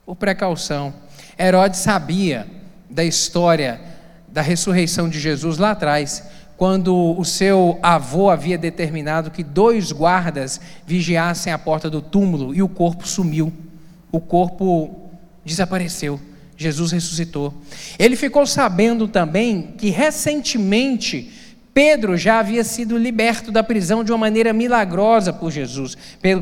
Por 0.06 0.18
precaução. 0.18 0.94
Herodes 1.40 1.80
sabia 1.80 2.46
da 2.90 3.06
história 3.06 3.80
da 4.28 4.42
ressurreição 4.42 5.08
de 5.08 5.18
Jesus 5.18 5.58
lá 5.58 5.72
atrás 5.72 6.26
quando 6.58 6.96
o 7.18 7.26
seu 7.26 7.78
avô 7.84 8.30
havia 8.30 8.58
determinado 8.58 9.32
que 9.32 9.44
dois 9.44 9.92
guardas 9.92 10.60
vigiassem 10.86 11.52
a 11.52 11.60
porta 11.60 11.90
do 11.90 12.02
túmulo 12.02 12.56
e 12.56 12.62
o 12.62 12.70
corpo 12.70 13.08
sumiu. 13.08 13.52
O 14.12 14.20
corpo 14.20 15.10
desapareceu. 15.44 16.20
Jesus 16.58 16.94
ressuscitou. 16.94 17.54
Ele 18.00 18.16
ficou 18.16 18.46
sabendo 18.46 19.08
também 19.08 19.74
que 19.78 19.90
recentemente 19.90 21.32
Pedro 21.74 22.16
já 22.16 22.40
havia 22.40 22.64
sido 22.64 22.98
liberto 22.98 23.52
da 23.52 23.62
prisão 23.62 24.02
de 24.02 24.14
uma 24.14 24.18
maneira 24.18 24.54
milagrosa 24.54 25.34
por 25.34 25.52
Jesus, 25.52 25.98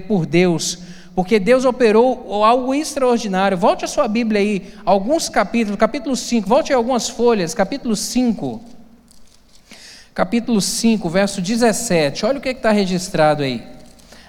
por 0.07 0.27
Deus, 0.27 0.77
porque 1.15 1.39
Deus 1.39 1.65
operou 1.65 2.43
algo 2.43 2.75
extraordinário. 2.75 3.57
Volte 3.57 3.83
a 3.83 3.87
sua 3.87 4.07
Bíblia 4.07 4.39
aí, 4.39 4.73
alguns 4.85 5.29
capítulos, 5.29 5.79
capítulo 5.79 6.15
5, 6.15 6.47
volte 6.47 6.71
a 6.71 6.75
algumas 6.75 7.09
folhas, 7.09 7.55
capítulo 7.55 7.95
5 7.95 8.72
capítulo 10.13 10.61
5, 10.61 11.09
verso 11.09 11.41
17. 11.41 12.25
Olha 12.25 12.37
o 12.37 12.41
que 12.41 12.49
está 12.49 12.71
registrado 12.71 13.43
aí. 13.43 13.63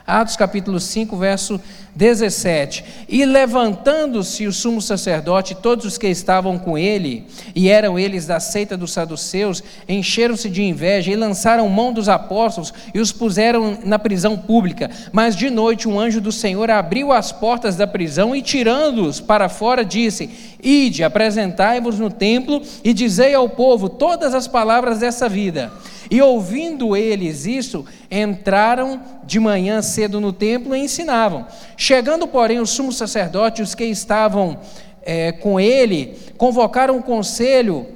Atos 0.07 0.37
capítulo 0.37 0.81
5, 0.81 1.17
verso 1.17 1.61
17. 1.95 2.85
E 3.09 3.25
levantando-se 3.25 4.47
o 4.47 4.53
sumo 4.53 4.83
sacerdote 4.83 5.55
todos 5.55 5.85
os 5.85 5.97
que 5.97 6.09
estavam 6.09 6.59
com 6.59 6.77
ele, 6.77 7.27
e 7.55 7.69
eram 7.69 7.99
eles 7.99 8.27
da 8.27 8.41
seita 8.41 8.77
dos 8.77 8.93
saduceus, 8.93 9.63
encheram-se 9.89 10.49
de 10.51 10.63
inveja 10.63 11.13
e 11.13 11.17
lançaram 11.17 11.69
mão 11.69 11.93
dos 11.93 12.09
apóstolos 12.09 12.73
e 12.93 12.99
os 12.99 13.13
puseram 13.13 13.79
na 13.85 13.99
prisão 13.99 14.37
pública. 14.37 14.91
Mas 15.13 15.37
de 15.37 15.49
noite 15.51 15.89
um 15.89 15.99
anjo 15.99 16.21
do 16.21 16.33
Senhor 16.33 16.71
abriu 16.71 17.13
as 17.13 17.31
portas 17.31 17.77
da 17.77 17.87
prisão 17.87 18.35
e, 18.35 18.43
tirando-os 18.43 19.21
para 19.21 19.49
fora, 19.49 19.85
disse: 19.85 20.29
Ide, 20.63 21.05
apresentai-vos 21.05 21.99
no 21.99 22.11
templo 22.11 22.63
e 22.83 22.93
dizei 22.93 23.35
ao 23.35 23.49
povo 23.49 23.89
todas 23.89 24.35
as 24.35 24.49
palavras 24.49 24.99
dessa 24.99 25.29
vida. 25.29 25.71
E 26.11 26.21
ouvindo 26.21 26.95
eles 26.97 27.47
isso, 27.47 27.85
entraram 28.11 29.01
de 29.25 29.41
manhã 29.41 29.81
cedo 29.81 30.21
no 30.21 30.33
templo 30.33 30.77
e 30.77 30.81
ensinavam. 30.81 31.47
Chegando, 31.85 32.27
porém, 32.27 32.61
o 32.61 32.67
sumo 32.67 32.91
sacerdote 32.91 33.61
e 33.61 33.63
os 33.63 33.75
que 33.75 33.85
estavam 33.85 34.59
é, 35.03 35.33
com 35.33 35.61
ele, 35.61 36.17
convocaram 36.39 36.97
um 36.97 37.03
conselho 37.03 37.87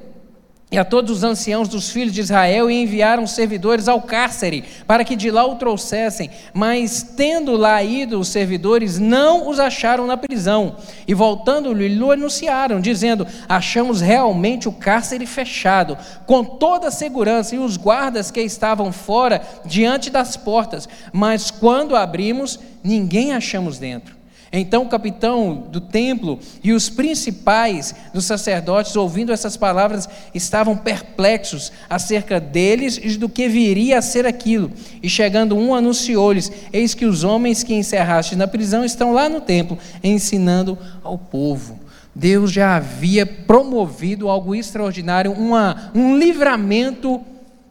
e 0.71 0.76
a 0.76 0.85
todos 0.85 1.11
os 1.11 1.25
anciãos 1.25 1.66
dos 1.66 1.88
filhos 1.88 2.12
de 2.12 2.21
Israel 2.21 2.71
e 2.71 2.83
enviaram 2.83 3.26
servidores 3.26 3.88
ao 3.88 4.02
cárcere 4.02 4.62
para 4.87 5.02
que 5.02 5.16
de 5.16 5.30
lá 5.30 5.47
o 5.47 5.57
trouxessem. 5.57 6.30
Mas 6.52 7.02
tendo 7.02 7.57
lá 7.57 7.83
ido 7.83 8.21
os 8.21 8.28
servidores, 8.28 8.99
não 8.99 9.49
os 9.49 9.59
acharam 9.59 10.07
na 10.07 10.18
prisão. 10.18 10.76
E 11.07 11.14
voltando-lhe, 11.14 11.88
lhe 11.88 12.12
anunciaram, 12.12 12.83
dizendo: 12.83 13.26
Achamos 13.49 14.02
realmente 14.02 14.68
o 14.68 14.73
cárcere 14.73 15.25
fechado, 15.25 15.97
com 16.26 16.45
toda 16.45 16.88
a 16.88 16.92
segurança, 16.92 17.54
e 17.54 17.59
os 17.59 17.78
guardas 17.78 18.30
que 18.30 18.42
estavam 18.42 18.92
fora, 18.92 19.40
diante 19.64 20.11
das 20.11 20.37
portas. 20.37 20.87
Mas 21.11 21.50
quando 21.50 21.97
abrimos, 21.97 22.61
ninguém 22.88 23.33
achamos 23.33 23.78
dentro. 23.78 24.16
Então 24.50 24.85
o 24.85 24.88
capitão 24.88 25.66
do 25.71 25.78
templo 25.78 26.38
e 26.64 26.73
os 26.73 26.88
principais 26.88 27.95
dos 28.14 28.25
sacerdotes, 28.25 28.97
ouvindo 28.97 29.30
essas 29.30 29.59
palavras, 29.59 30.09
estavam 30.35 30.75
perplexos 30.75 31.71
acerca 31.88 32.40
deles 32.40 32.99
e 33.02 33.18
do 33.18 33.28
que 33.28 33.47
viria 33.47 33.99
a 33.99 34.02
ser 34.02 34.25
aquilo. 34.26 34.73
E 35.02 35.09
chegando 35.09 35.54
um, 35.54 35.75
anunciou-lhes: 35.75 36.50
Eis 36.73 36.95
que 36.95 37.04
os 37.04 37.25
homens 37.25 37.62
que 37.62 37.75
encerraste 37.75 38.37
na 38.37 38.49
prisão 38.49 38.85
estão 38.85 39.12
lá 39.12 39.28
no 39.28 39.42
templo, 39.42 39.78
ensinando 40.02 40.78
ao 41.04 41.18
povo. 41.18 41.78
Deus 42.14 42.50
já 42.50 42.76
havia 42.76 43.26
promovido 43.26 44.28
algo 44.28 44.54
extraordinário, 44.54 45.33
uma, 45.33 45.92
um 45.95 46.16
livramento 46.16 47.21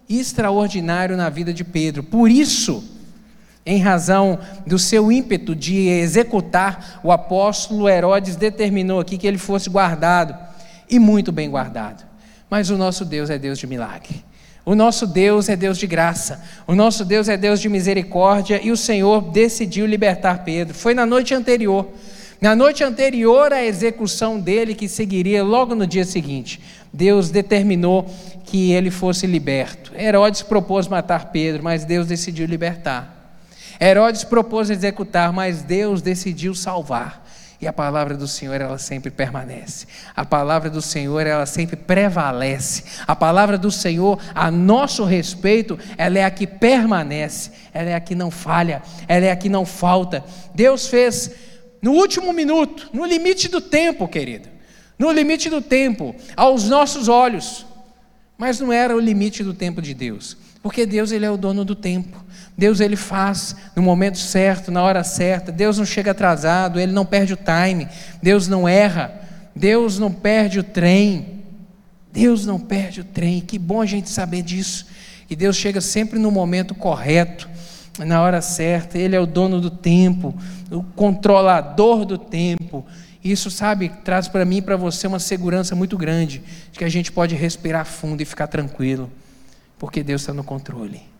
extraordinário 0.07 1.17
na 1.17 1.29
vida 1.29 1.51
de 1.51 1.63
Pedro. 1.63 2.03
Por 2.03 2.29
isso, 2.29 2.83
em 3.67 3.79
razão 3.79 4.39
do 4.65 4.79
seu 4.79 5.11
ímpeto 5.11 5.53
de 5.53 5.89
executar, 5.89 7.01
o 7.03 7.11
apóstolo 7.11 7.89
Herodes 7.89 8.37
determinou 8.37 9.01
aqui 9.01 9.17
que 9.17 9.27
ele 9.27 9.37
fosse 9.37 9.69
guardado, 9.69 10.33
e 10.89 10.97
muito 10.97 11.33
bem 11.33 11.49
guardado. 11.49 12.05
Mas 12.49 12.69
o 12.69 12.77
nosso 12.77 13.03
Deus 13.03 13.29
é 13.29 13.37
Deus 13.37 13.59
de 13.59 13.67
milagre. 13.67 14.23
O 14.65 14.73
nosso 14.73 15.05
Deus 15.05 15.49
é 15.49 15.55
Deus 15.57 15.77
de 15.77 15.85
graça. 15.85 16.41
O 16.65 16.73
nosso 16.73 17.03
Deus 17.03 17.27
é 17.27 17.35
Deus 17.35 17.59
de 17.59 17.67
misericórdia. 17.67 18.61
E 18.63 18.71
o 18.71 18.77
Senhor 18.77 19.31
decidiu 19.31 19.85
libertar 19.85 20.45
Pedro. 20.45 20.73
Foi 20.73 20.93
na 20.93 21.05
noite 21.05 21.33
anterior. 21.33 21.89
Na 22.39 22.55
noite 22.55 22.85
anterior 22.85 23.51
à 23.51 23.65
execução 23.65 24.39
dele, 24.39 24.75
que 24.75 24.87
seguiria 24.87 25.43
logo 25.43 25.75
no 25.75 25.85
dia 25.85 26.05
seguinte, 26.05 26.61
Deus 26.93 27.29
determinou 27.29 28.05
que 28.45 28.71
ele 28.71 28.91
fosse 28.91 29.27
liberto. 29.27 29.91
Herodes 29.97 30.41
propôs 30.41 30.87
matar 30.87 31.31
Pedro, 31.31 31.63
mas 31.63 31.83
Deus 31.83 32.07
decidiu 32.07 32.45
libertar. 32.45 33.16
Herodes 33.79 34.23
propôs 34.23 34.69
executar, 34.69 35.31
mas 35.31 35.61
Deus 35.61 36.01
decidiu 36.01 36.55
salvar. 36.55 37.25
E 37.59 37.67
a 37.67 37.73
palavra 37.73 38.15
do 38.15 38.27
Senhor, 38.27 38.61
ela 38.61 38.77
sempre 38.77 39.09
permanece. 39.09 39.87
A 40.15 40.23
palavra 40.23 40.69
do 40.69 40.81
Senhor, 40.81 41.25
ela 41.25 41.45
sempre 41.47 41.75
prevalece. 41.75 42.83
A 43.07 43.15
palavra 43.15 43.57
do 43.57 43.71
Senhor, 43.71 44.19
a 44.35 44.51
nosso 44.51 45.03
respeito, 45.03 45.77
ela 45.97 46.19
é 46.19 46.23
a 46.23 46.29
que 46.29 46.45
permanece. 46.45 47.51
Ela 47.73 47.89
é 47.89 47.95
a 47.95 47.99
que 47.99 48.13
não 48.13 48.29
falha. 48.29 48.83
Ela 49.07 49.25
é 49.25 49.31
a 49.31 49.35
que 49.35 49.49
não 49.49 49.65
falta. 49.65 50.23
Deus 50.53 50.87
fez 50.87 51.31
no 51.81 51.93
último 51.93 52.31
minuto, 52.31 52.89
no 52.93 53.05
limite 53.05 53.47
do 53.47 53.59
tempo, 53.59 54.07
querido. 54.07 54.47
No 54.97 55.11
limite 55.11 55.49
do 55.49 55.61
tempo, 55.61 56.15
aos 56.35 56.65
nossos 56.69 57.07
olhos. 57.07 57.65
Mas 58.37 58.59
não 58.59 58.71
era 58.71 58.95
o 58.95 58.99
limite 58.99 59.43
do 59.43 59.53
tempo 59.53 59.81
de 59.81 59.95
Deus. 59.95 60.37
Porque 60.61 60.85
Deus, 60.85 61.11
ele 61.11 61.25
é 61.25 61.31
o 61.31 61.37
dono 61.37 61.65
do 61.65 61.75
tempo. 61.75 62.23
Deus 62.57 62.79
ele 62.79 62.95
faz 62.95 63.55
no 63.75 63.83
momento 63.83 64.17
certo, 64.17 64.71
na 64.71 64.81
hora 64.81 65.03
certa. 65.03 65.51
Deus 65.51 65.77
não 65.77 65.85
chega 65.85 66.09
atrasado, 66.09 66.79
ele 66.79 66.91
não 66.91 67.05
perde 67.05 67.33
o 67.33 67.37
time. 67.37 67.87
Deus 68.21 68.47
não 68.47 68.67
erra. 68.67 69.13
Deus 69.55 69.99
não 69.99 70.11
perde 70.11 70.59
o 70.59 70.63
trem. 70.63 71.43
Deus 72.11 72.47
não 72.47 72.59
perde 72.59 73.01
o 73.01 73.03
trem. 73.03 73.41
Que 73.41 73.59
bom 73.59 73.79
a 73.79 73.85
gente 73.85 74.09
saber 74.09 74.41
disso. 74.41 74.87
Que 75.27 75.35
Deus 75.35 75.55
chega 75.55 75.79
sempre 75.79 76.17
no 76.17 76.31
momento 76.31 76.73
correto, 76.73 77.47
na 77.99 78.23
hora 78.23 78.41
certa. 78.41 78.97
Ele 78.97 79.15
é 79.15 79.19
o 79.19 79.27
dono 79.27 79.61
do 79.61 79.69
tempo, 79.69 80.33
o 80.71 80.81
controlador 80.81 82.05
do 82.05 82.17
tempo. 82.17 82.83
Isso, 83.23 83.51
sabe, 83.51 83.89
traz 84.03 84.27
para 84.27 84.45
mim 84.45 84.57
e 84.57 84.61
para 84.63 84.77
você 84.77 85.05
uma 85.05 85.19
segurança 85.19 85.75
muito 85.75 85.95
grande 85.95 86.41
de 86.71 86.79
que 86.79 86.85
a 86.85 86.89
gente 86.89 87.11
pode 87.11 87.35
respirar 87.35 87.85
fundo 87.85 88.21
e 88.21 88.25
ficar 88.25 88.47
tranquilo, 88.47 89.11
porque 89.77 90.01
Deus 90.01 90.21
está 90.21 90.33
no 90.33 90.43
controle 90.43 91.16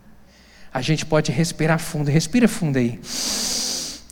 a 0.73 0.81
gente 0.81 1.05
pode 1.05 1.31
respirar 1.31 1.79
fundo. 1.79 2.09
Respira 2.09 2.47
fundo 2.47 2.77
aí. 2.77 2.99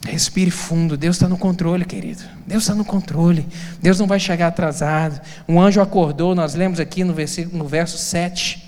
Respire 0.06 0.52
fundo. 0.52 0.96
Deus 0.96 1.16
está 1.16 1.28
no 1.28 1.38
controle, 1.38 1.84
querido. 1.84 2.24
Deus 2.46 2.64
está 2.64 2.76
no 2.76 2.86
controle. 2.86 3.46
Deus 3.82 4.00
não 4.00 4.08
vai 4.08 4.20
chegar 4.20 4.48
atrasado. 4.48 5.20
Um 5.48 5.60
anjo 5.60 5.82
acordou, 5.82 6.36
nós 6.36 6.54
lemos 6.54 6.80
aqui 6.80 7.04
no, 7.04 7.14
versículo, 7.14 7.58
no 7.58 7.68
verso 7.68 7.98
7. 7.98 8.64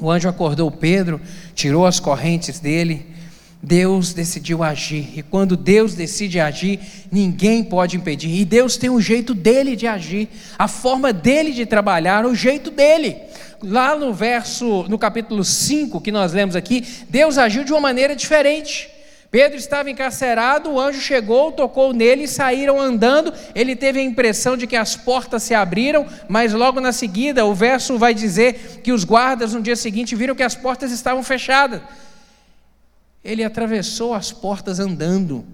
O 0.00 0.10
anjo 0.10 0.28
acordou 0.28 0.70
Pedro, 0.70 1.20
tirou 1.54 1.86
as 1.86 2.00
correntes 2.00 2.60
dele. 2.60 3.06
Deus 3.62 4.12
decidiu 4.12 4.62
agir. 4.62 5.18
E 5.18 5.22
quando 5.22 5.56
Deus 5.56 5.94
decide 5.94 6.38
agir, 6.38 6.80
ninguém 7.10 7.64
pode 7.64 7.96
impedir. 7.96 8.40
E 8.40 8.44
Deus 8.44 8.76
tem 8.76 8.88
um 8.88 9.00
jeito 9.00 9.34
dele 9.34 9.74
de 9.74 9.86
agir, 9.86 10.28
a 10.56 10.68
forma 10.68 11.12
dele 11.12 11.52
de 11.52 11.66
trabalhar, 11.66 12.24
o 12.24 12.34
jeito 12.34 12.70
dele. 12.70 13.16
Lá 13.62 13.96
no 13.96 14.12
verso, 14.12 14.84
no 14.88 14.98
capítulo 14.98 15.42
5 15.44 16.00
que 16.00 16.12
nós 16.12 16.32
lemos 16.32 16.54
aqui, 16.54 16.86
Deus 17.08 17.38
agiu 17.38 17.64
de 17.64 17.72
uma 17.72 17.80
maneira 17.80 18.14
diferente. 18.14 18.88
Pedro 19.30 19.58
estava 19.58 19.90
encarcerado, 19.90 20.70
o 20.70 20.80
anjo 20.80 21.00
chegou, 21.00 21.52
tocou 21.52 21.92
nele 21.92 22.24
e 22.24 22.28
saíram 22.28 22.80
andando. 22.80 23.32
Ele 23.54 23.76
teve 23.76 23.98
a 24.00 24.02
impressão 24.02 24.56
de 24.56 24.66
que 24.66 24.76
as 24.76 24.96
portas 24.96 25.42
se 25.42 25.54
abriram, 25.54 26.06
mas 26.28 26.54
logo 26.54 26.80
na 26.80 26.92
seguida, 26.92 27.44
o 27.44 27.54
verso 27.54 27.98
vai 27.98 28.14
dizer 28.14 28.80
que 28.82 28.90
os 28.92 29.04
guardas 29.04 29.52
no 29.52 29.60
dia 29.60 29.76
seguinte 29.76 30.16
viram 30.16 30.34
que 30.34 30.42
as 30.42 30.54
portas 30.54 30.92
estavam 30.92 31.22
fechadas. 31.22 31.82
Ele 33.22 33.44
atravessou 33.44 34.14
as 34.14 34.32
portas 34.32 34.80
andando. 34.80 35.44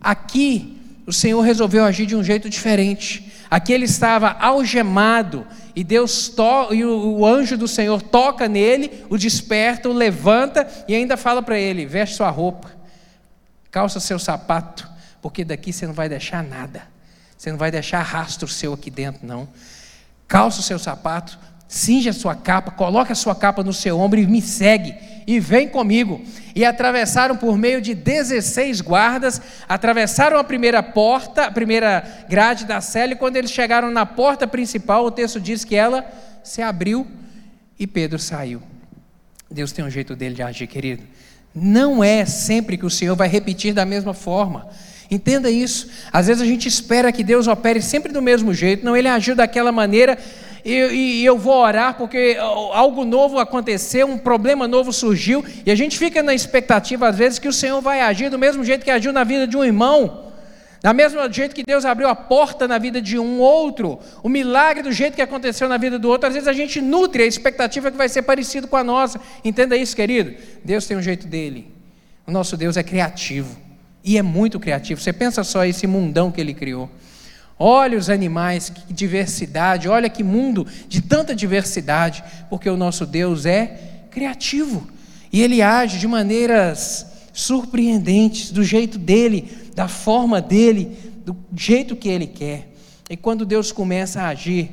Aqui, 0.00 0.78
o 1.06 1.12
Senhor 1.12 1.40
resolveu 1.42 1.84
agir 1.84 2.06
de 2.06 2.16
um 2.16 2.24
jeito 2.24 2.48
diferente. 2.48 3.30
Aqui 3.50 3.74
ele 3.74 3.84
estava 3.84 4.30
algemado 4.40 5.46
e 5.74 5.82
Deus 5.82 6.28
to, 6.28 6.72
e 6.72 6.84
o, 6.84 7.18
o, 7.18 7.26
anjo 7.26 7.56
do 7.56 7.66
Senhor 7.66 8.00
toca 8.02 8.48
nele, 8.48 9.04
o 9.08 9.16
desperta, 9.16 9.88
o 9.88 9.92
levanta 9.92 10.68
e 10.86 10.94
ainda 10.94 11.16
fala 11.16 11.42
para 11.42 11.58
ele: 11.58 11.86
veste 11.86 12.16
sua 12.16 12.30
roupa 12.30 12.82
calça 13.72 13.98
seu 13.98 14.18
sapato, 14.18 14.88
porque 15.22 15.44
daqui 15.44 15.72
você 15.72 15.86
não 15.86 15.94
vai 15.94 16.08
deixar 16.08 16.44
nada. 16.44 16.82
Você 17.36 17.50
não 17.50 17.58
vai 17.58 17.70
deixar 17.70 18.02
rastro 18.02 18.46
seu 18.46 18.74
aqui 18.74 18.90
dentro, 18.90 19.26
não. 19.26 19.48
Calça 20.28 20.60
o 20.60 20.62
seu 20.62 20.78
sapato, 20.78 21.38
cinge 21.66 22.08
a 22.08 22.12
sua 22.12 22.36
capa, 22.36 22.70
coloque 22.70 23.10
a 23.10 23.14
sua 23.14 23.34
capa 23.34 23.64
no 23.64 23.72
seu 23.72 23.98
ombro 23.98 24.20
e 24.20 24.26
me 24.26 24.42
segue, 24.42 24.94
e 25.26 25.38
vem 25.40 25.68
comigo. 25.68 26.20
E 26.54 26.64
atravessaram 26.64 27.36
por 27.36 27.56
meio 27.56 27.80
de 27.80 27.94
16 27.94 28.80
guardas, 28.80 29.40
atravessaram 29.68 30.38
a 30.38 30.44
primeira 30.44 30.82
porta, 30.82 31.44
a 31.44 31.50
primeira 31.50 32.02
grade 32.28 32.64
da 32.64 32.80
cela, 32.80 33.12
e 33.12 33.16
quando 33.16 33.36
eles 33.36 33.50
chegaram 33.50 33.90
na 33.90 34.04
porta 34.04 34.46
principal, 34.46 35.04
o 35.04 35.10
texto 35.10 35.40
diz 35.40 35.64
que 35.64 35.74
ela 35.74 36.04
se 36.42 36.60
abriu 36.60 37.06
e 37.78 37.86
Pedro 37.86 38.18
saiu. 38.18 38.62
Deus 39.50 39.72
tem 39.72 39.84
um 39.84 39.90
jeito 39.90 40.16
dele 40.16 40.34
de 40.34 40.42
agir, 40.42 40.66
querido. 40.66 41.02
Não 41.54 42.02
é 42.02 42.24
sempre 42.24 42.78
que 42.78 42.86
o 42.86 42.90
Senhor 42.90 43.14
vai 43.14 43.28
repetir 43.28 43.74
da 43.74 43.84
mesma 43.84 44.14
forma. 44.14 44.68
Entenda 45.10 45.50
isso. 45.50 45.90
Às 46.10 46.26
vezes 46.26 46.42
a 46.42 46.46
gente 46.46 46.66
espera 46.66 47.12
que 47.12 47.22
Deus 47.22 47.46
opere 47.46 47.82
sempre 47.82 48.10
do 48.10 48.22
mesmo 48.22 48.54
jeito. 48.54 48.82
Não, 48.82 48.96
ele 48.96 49.08
agiu 49.08 49.36
daquela 49.36 49.70
maneira 49.70 50.18
e, 50.64 50.72
e, 50.72 51.24
eu 51.24 51.36
vou 51.36 51.54
orar 51.54 51.96
porque 51.96 52.36
algo 52.72 53.04
novo 53.04 53.38
aconteceu, 53.38 54.06
um 54.06 54.18
problema 54.18 54.68
novo 54.68 54.92
surgiu 54.92 55.44
e 55.66 55.70
a 55.70 55.74
gente 55.74 55.98
fica 55.98 56.22
na 56.22 56.34
expectativa 56.34 57.08
às 57.08 57.16
vezes 57.16 57.38
que 57.38 57.48
o 57.48 57.52
Senhor 57.52 57.80
vai 57.80 58.00
agir 58.00 58.30
do 58.30 58.38
mesmo 58.38 58.64
jeito 58.64 58.84
que 58.84 58.90
agiu 58.90 59.12
na 59.12 59.24
vida 59.24 59.46
de 59.46 59.56
um 59.56 59.64
irmão. 59.64 60.32
Da 60.82 60.92
mesma 60.92 61.32
jeito 61.32 61.54
que 61.54 61.62
Deus 61.62 61.84
abriu 61.84 62.08
a 62.08 62.14
porta 62.14 62.66
na 62.66 62.76
vida 62.76 63.00
de 63.00 63.16
um 63.16 63.38
outro, 63.38 64.00
o 64.20 64.28
milagre 64.28 64.82
do 64.82 64.90
jeito 64.90 65.14
que 65.14 65.22
aconteceu 65.22 65.68
na 65.68 65.76
vida 65.76 65.96
do 65.96 66.08
outro, 66.08 66.26
às 66.26 66.34
vezes 66.34 66.48
a 66.48 66.52
gente 66.52 66.80
nutre 66.80 67.22
a 67.22 67.26
expectativa 67.26 67.88
que 67.88 67.96
vai 67.96 68.08
ser 68.08 68.22
parecido 68.22 68.66
com 68.66 68.76
a 68.76 68.82
nossa. 68.82 69.20
Entenda 69.44 69.76
isso, 69.76 69.94
querido. 69.94 70.34
Deus 70.64 70.84
tem 70.84 70.96
um 70.96 71.02
jeito 71.02 71.28
dele. 71.28 71.72
O 72.26 72.32
nosso 72.32 72.56
Deus 72.56 72.76
é 72.76 72.82
criativo. 72.82 73.56
E 74.02 74.18
é 74.18 74.22
muito 74.22 74.58
criativo. 74.58 75.00
Você 75.00 75.12
pensa 75.12 75.44
só 75.44 75.64
esse 75.64 75.86
mundão 75.86 76.32
que 76.32 76.40
ele 76.40 76.52
criou. 76.52 76.90
Olha 77.58 77.96
os 77.96 78.10
animais, 78.10 78.70
que 78.70 78.92
diversidade, 78.92 79.88
olha 79.88 80.08
que 80.08 80.24
mundo 80.24 80.66
de 80.88 81.00
tanta 81.00 81.34
diversidade, 81.34 82.24
porque 82.50 82.68
o 82.68 82.76
nosso 82.76 83.06
Deus 83.06 83.46
é 83.46 84.04
criativo. 84.10 84.88
E 85.32 85.40
ele 85.40 85.62
age 85.62 85.98
de 85.98 86.06
maneiras 86.06 87.06
surpreendentes, 87.32 88.50
do 88.50 88.62
jeito 88.62 88.98
dele, 88.98 89.70
da 89.74 89.88
forma 89.88 90.40
dele, 90.40 90.96
do 91.24 91.36
jeito 91.56 91.96
que 91.96 92.08
ele 92.08 92.26
quer. 92.26 92.72
E 93.08 93.16
quando 93.16 93.46
Deus 93.46 93.72
começa 93.72 94.22
a 94.22 94.28
agir, 94.28 94.70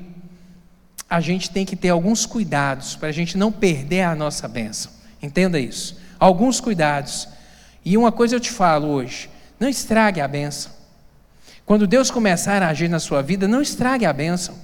a 1.10 1.20
gente 1.20 1.50
tem 1.50 1.66
que 1.66 1.76
ter 1.76 1.90
alguns 1.90 2.26
cuidados 2.26 2.96
para 2.96 3.10
a 3.10 3.12
gente 3.12 3.38
não 3.38 3.52
perder 3.52 4.02
a 4.02 4.16
nossa 4.16 4.48
bênção. 4.48 4.92
Entenda 5.22 5.60
isso. 5.60 5.98
Alguns 6.20 6.60
cuidados. 6.60 7.28
E 7.84 7.98
uma 7.98 8.12
coisa 8.12 8.36
eu 8.36 8.40
te 8.40 8.52
falo 8.52 8.88
hoje: 8.88 9.30
não 9.60 9.68
estrague 9.68 10.22
a 10.22 10.28
bênção. 10.28 10.72
Quando 11.70 11.86
Deus 11.86 12.10
começar 12.10 12.64
a 12.64 12.70
agir 12.70 12.88
na 12.88 12.98
sua 12.98 13.22
vida, 13.22 13.48
não 13.48 13.62
estrague 13.62 14.04
a 14.04 14.12
bênção. 14.12 14.56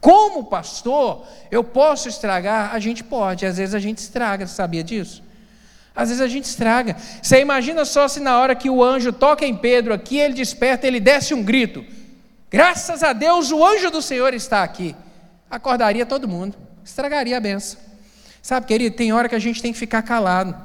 Como 0.00 0.44
pastor, 0.44 1.26
eu 1.50 1.62
posso 1.62 2.08
estragar? 2.08 2.74
A 2.74 2.78
gente 2.78 3.04
pode, 3.04 3.44
às 3.44 3.58
vezes 3.58 3.74
a 3.74 3.78
gente 3.78 3.98
estraga, 3.98 4.46
sabia 4.46 4.82
disso? 4.82 5.22
Às 5.94 6.08
vezes 6.08 6.22
a 6.22 6.26
gente 6.26 6.46
estraga. 6.46 6.96
Você 7.20 7.38
imagina 7.38 7.84
só 7.84 8.08
se 8.08 8.18
na 8.18 8.38
hora 8.38 8.54
que 8.54 8.70
o 8.70 8.82
anjo 8.82 9.12
toca 9.12 9.44
em 9.44 9.54
Pedro 9.54 9.92
aqui, 9.92 10.16
ele 10.16 10.32
desperta, 10.32 10.86
ele 10.86 11.00
desce 11.00 11.34
um 11.34 11.42
grito. 11.42 11.84
Graças 12.50 13.02
a 13.02 13.12
Deus 13.12 13.52
o 13.52 13.62
anjo 13.62 13.90
do 13.90 14.00
Senhor 14.00 14.32
está 14.32 14.62
aqui. 14.62 14.96
Acordaria 15.50 16.06
todo 16.06 16.26
mundo, 16.26 16.56
estragaria 16.82 17.36
a 17.36 17.40
benção. 17.40 17.78
Sabe, 18.40 18.66
querido, 18.66 18.96
tem 18.96 19.12
hora 19.12 19.28
que 19.28 19.34
a 19.34 19.38
gente 19.38 19.60
tem 19.60 19.70
que 19.70 19.78
ficar 19.78 20.00
calado. 20.00 20.56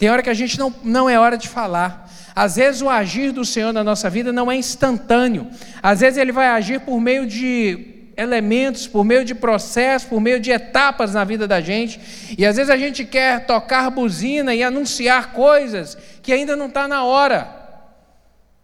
Tem 0.00 0.08
hora 0.08 0.22
que 0.22 0.30
a 0.30 0.34
gente 0.34 0.58
não, 0.58 0.74
não 0.82 1.10
é 1.10 1.18
hora 1.18 1.36
de 1.36 1.46
falar. 1.46 2.10
Às 2.34 2.56
vezes 2.56 2.80
o 2.80 2.88
agir 2.88 3.32
do 3.32 3.44
Senhor 3.44 3.70
na 3.70 3.84
nossa 3.84 4.08
vida 4.08 4.32
não 4.32 4.50
é 4.50 4.56
instantâneo. 4.56 5.50
Às 5.82 6.00
vezes 6.00 6.16
ele 6.16 6.32
vai 6.32 6.46
agir 6.46 6.80
por 6.80 6.98
meio 6.98 7.26
de 7.26 8.12
elementos, 8.16 8.86
por 8.86 9.04
meio 9.04 9.26
de 9.26 9.34
processos, 9.34 10.08
por 10.08 10.18
meio 10.18 10.40
de 10.40 10.50
etapas 10.50 11.12
na 11.12 11.22
vida 11.22 11.46
da 11.46 11.60
gente. 11.60 12.00
E 12.38 12.46
às 12.46 12.56
vezes 12.56 12.70
a 12.70 12.78
gente 12.78 13.04
quer 13.04 13.44
tocar 13.44 13.90
buzina 13.90 14.54
e 14.54 14.62
anunciar 14.62 15.32
coisas 15.32 15.98
que 16.22 16.32
ainda 16.32 16.56
não 16.56 16.68
está 16.68 16.88
na 16.88 17.04
hora. 17.04 17.54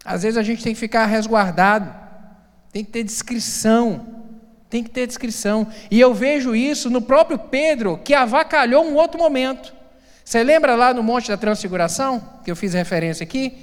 Às 0.07 0.23
vezes 0.23 0.39
a 0.39 0.43
gente 0.43 0.65
tem 0.65 0.73
que 0.73 0.81
ficar 0.81 1.05
resguardado, 1.05 1.95
tem 2.73 2.83
que 2.83 2.91
ter 2.91 3.05
descrição. 3.05 4.25
Tem 4.71 4.83
que 4.83 4.89
ter 4.89 5.07
descrição. 5.07 5.69
E 5.91 6.01
eu 6.01 6.15
vejo 6.15 6.57
isso 6.57 6.89
no 6.89 7.03
próprio 7.03 7.39
Pedro, 7.39 8.01
que 8.03 8.15
avacalhou 8.15 8.87
um 8.87 8.95
outro 8.95 9.19
momento. 9.19 9.76
Você 10.27 10.43
lembra 10.43 10.75
lá 10.75 10.93
no 10.93 11.05
Monte 11.05 11.29
da 11.29 11.37
Transfiguração, 11.37 12.21
que 12.45 12.51
eu 12.51 12.57
fiz 12.57 12.75
referência 12.75 13.23
aqui? 13.23 13.59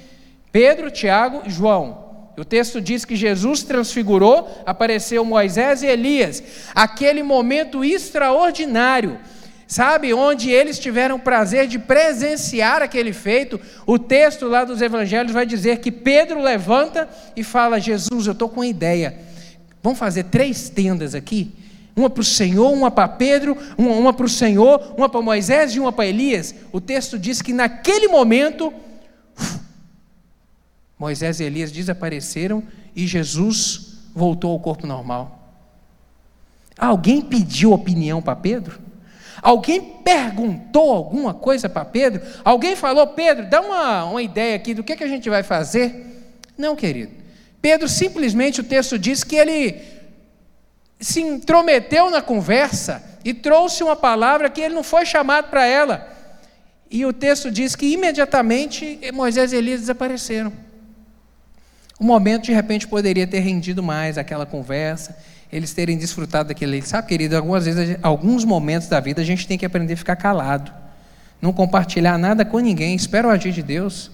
Pedro, 0.50 0.90
Tiago 0.90 1.42
e 1.44 1.50
João. 1.50 2.32
O 2.38 2.44
texto 2.44 2.80
diz 2.80 3.04
que 3.04 3.14
Jesus 3.14 3.62
transfigurou, 3.62 4.62
apareceu 4.64 5.26
Moisés 5.26 5.82
e 5.82 5.86
Elias. 5.86 6.42
Aquele 6.74 7.22
momento 7.22 7.84
extraordinário, 7.84 9.18
sabe, 9.68 10.14
onde 10.14 10.50
eles 10.50 10.78
tiveram 10.78 11.20
prazer 11.20 11.66
de 11.66 11.78
presenciar 11.78 12.80
aquele 12.80 13.12
feito. 13.12 13.60
O 13.86 13.98
texto 13.98 14.48
lá 14.48 14.64
dos 14.64 14.80
evangelhos 14.80 15.32
vai 15.32 15.44
dizer 15.44 15.80
que 15.80 15.92
Pedro 15.92 16.40
levanta 16.40 17.06
e 17.36 17.44
fala: 17.44 17.78
Jesus, 17.78 18.26
eu 18.26 18.32
estou 18.32 18.48
com 18.48 18.60
uma 18.60 18.66
ideia. 18.66 19.18
Vamos 19.82 19.98
fazer 19.98 20.24
três 20.24 20.70
tendas 20.70 21.14
aqui? 21.14 21.52
Uma 21.96 22.10
para 22.10 22.20
o 22.20 22.24
Senhor, 22.24 22.72
uma 22.72 22.90
para 22.90 23.06
Pedro, 23.06 23.56
uma, 23.78 24.12
para 24.12 24.26
o 24.26 24.28
Senhor, 24.28 24.94
uma 24.96 25.08
para 25.08 25.22
Moisés 25.22 25.72
e 25.72 25.80
uma 25.80 25.92
para 25.92 26.06
Elias. 26.06 26.54
O 26.72 26.80
texto 26.80 27.18
diz 27.18 27.40
que 27.40 27.52
naquele 27.52 28.08
momento 28.08 28.72
Moisés 30.98 31.40
e 31.40 31.44
Elias 31.44 31.70
desapareceram 31.70 32.62
e 32.96 33.06
Jesus 33.06 33.98
voltou 34.14 34.52
ao 34.52 34.60
corpo 34.60 34.86
normal. 34.86 35.40
Alguém 36.78 37.20
pediu 37.20 37.72
opinião 37.72 38.20
para 38.20 38.36
Pedro? 38.36 38.80
Alguém 39.42 39.80
perguntou 40.02 40.90
alguma 40.90 41.34
coisa 41.34 41.68
para 41.68 41.84
Pedro? 41.84 42.22
Alguém 42.44 42.74
falou, 42.74 43.06
Pedro, 43.08 43.46
dá 43.46 43.60
uma, 43.60 44.04
uma 44.04 44.22
ideia 44.22 44.56
aqui 44.56 44.72
do 44.72 44.82
que, 44.82 44.96
que 44.96 45.04
a 45.04 45.08
gente 45.08 45.28
vai 45.28 45.42
fazer? 45.42 46.32
Não, 46.56 46.74
querido. 46.74 47.12
Pedro 47.60 47.88
simplesmente, 47.88 48.60
o 48.60 48.64
texto 48.64 48.98
diz 48.98 49.22
que 49.22 49.36
ele 49.36 49.80
se 51.04 51.20
intrometeu 51.20 52.10
na 52.10 52.22
conversa 52.22 53.02
e 53.22 53.34
trouxe 53.34 53.82
uma 53.82 53.94
palavra 53.94 54.48
que 54.48 54.60
ele 54.60 54.74
não 54.74 54.82
foi 54.82 55.04
chamado 55.04 55.50
para 55.50 55.66
ela. 55.66 56.08
E 56.90 57.04
o 57.04 57.12
texto 57.12 57.50
diz 57.50 57.76
que 57.76 57.92
imediatamente 57.92 58.98
Moisés 59.12 59.52
e 59.52 59.56
Elias 59.56 59.80
desapareceram. 59.80 60.50
O 62.00 62.04
momento, 62.04 62.44
de 62.44 62.52
repente, 62.52 62.88
poderia 62.88 63.26
ter 63.26 63.40
rendido 63.40 63.82
mais 63.82 64.16
aquela 64.16 64.46
conversa, 64.46 65.16
eles 65.52 65.74
terem 65.74 65.98
desfrutado 65.98 66.48
daquele. 66.48 66.80
Sabe, 66.80 67.06
querido, 67.06 67.36
algumas 67.36 67.66
vezes, 67.66 67.98
alguns 68.02 68.44
momentos 68.44 68.88
da 68.88 68.98
vida 68.98 69.20
a 69.20 69.24
gente 69.24 69.46
tem 69.46 69.58
que 69.58 69.66
aprender 69.66 69.92
a 69.92 69.96
ficar 69.98 70.16
calado, 70.16 70.72
não 71.40 71.52
compartilhar 71.52 72.16
nada 72.16 72.46
com 72.46 72.58
ninguém, 72.58 72.94
espera 72.94 73.28
o 73.28 73.30
agir 73.30 73.52
de 73.52 73.62
Deus. 73.62 74.10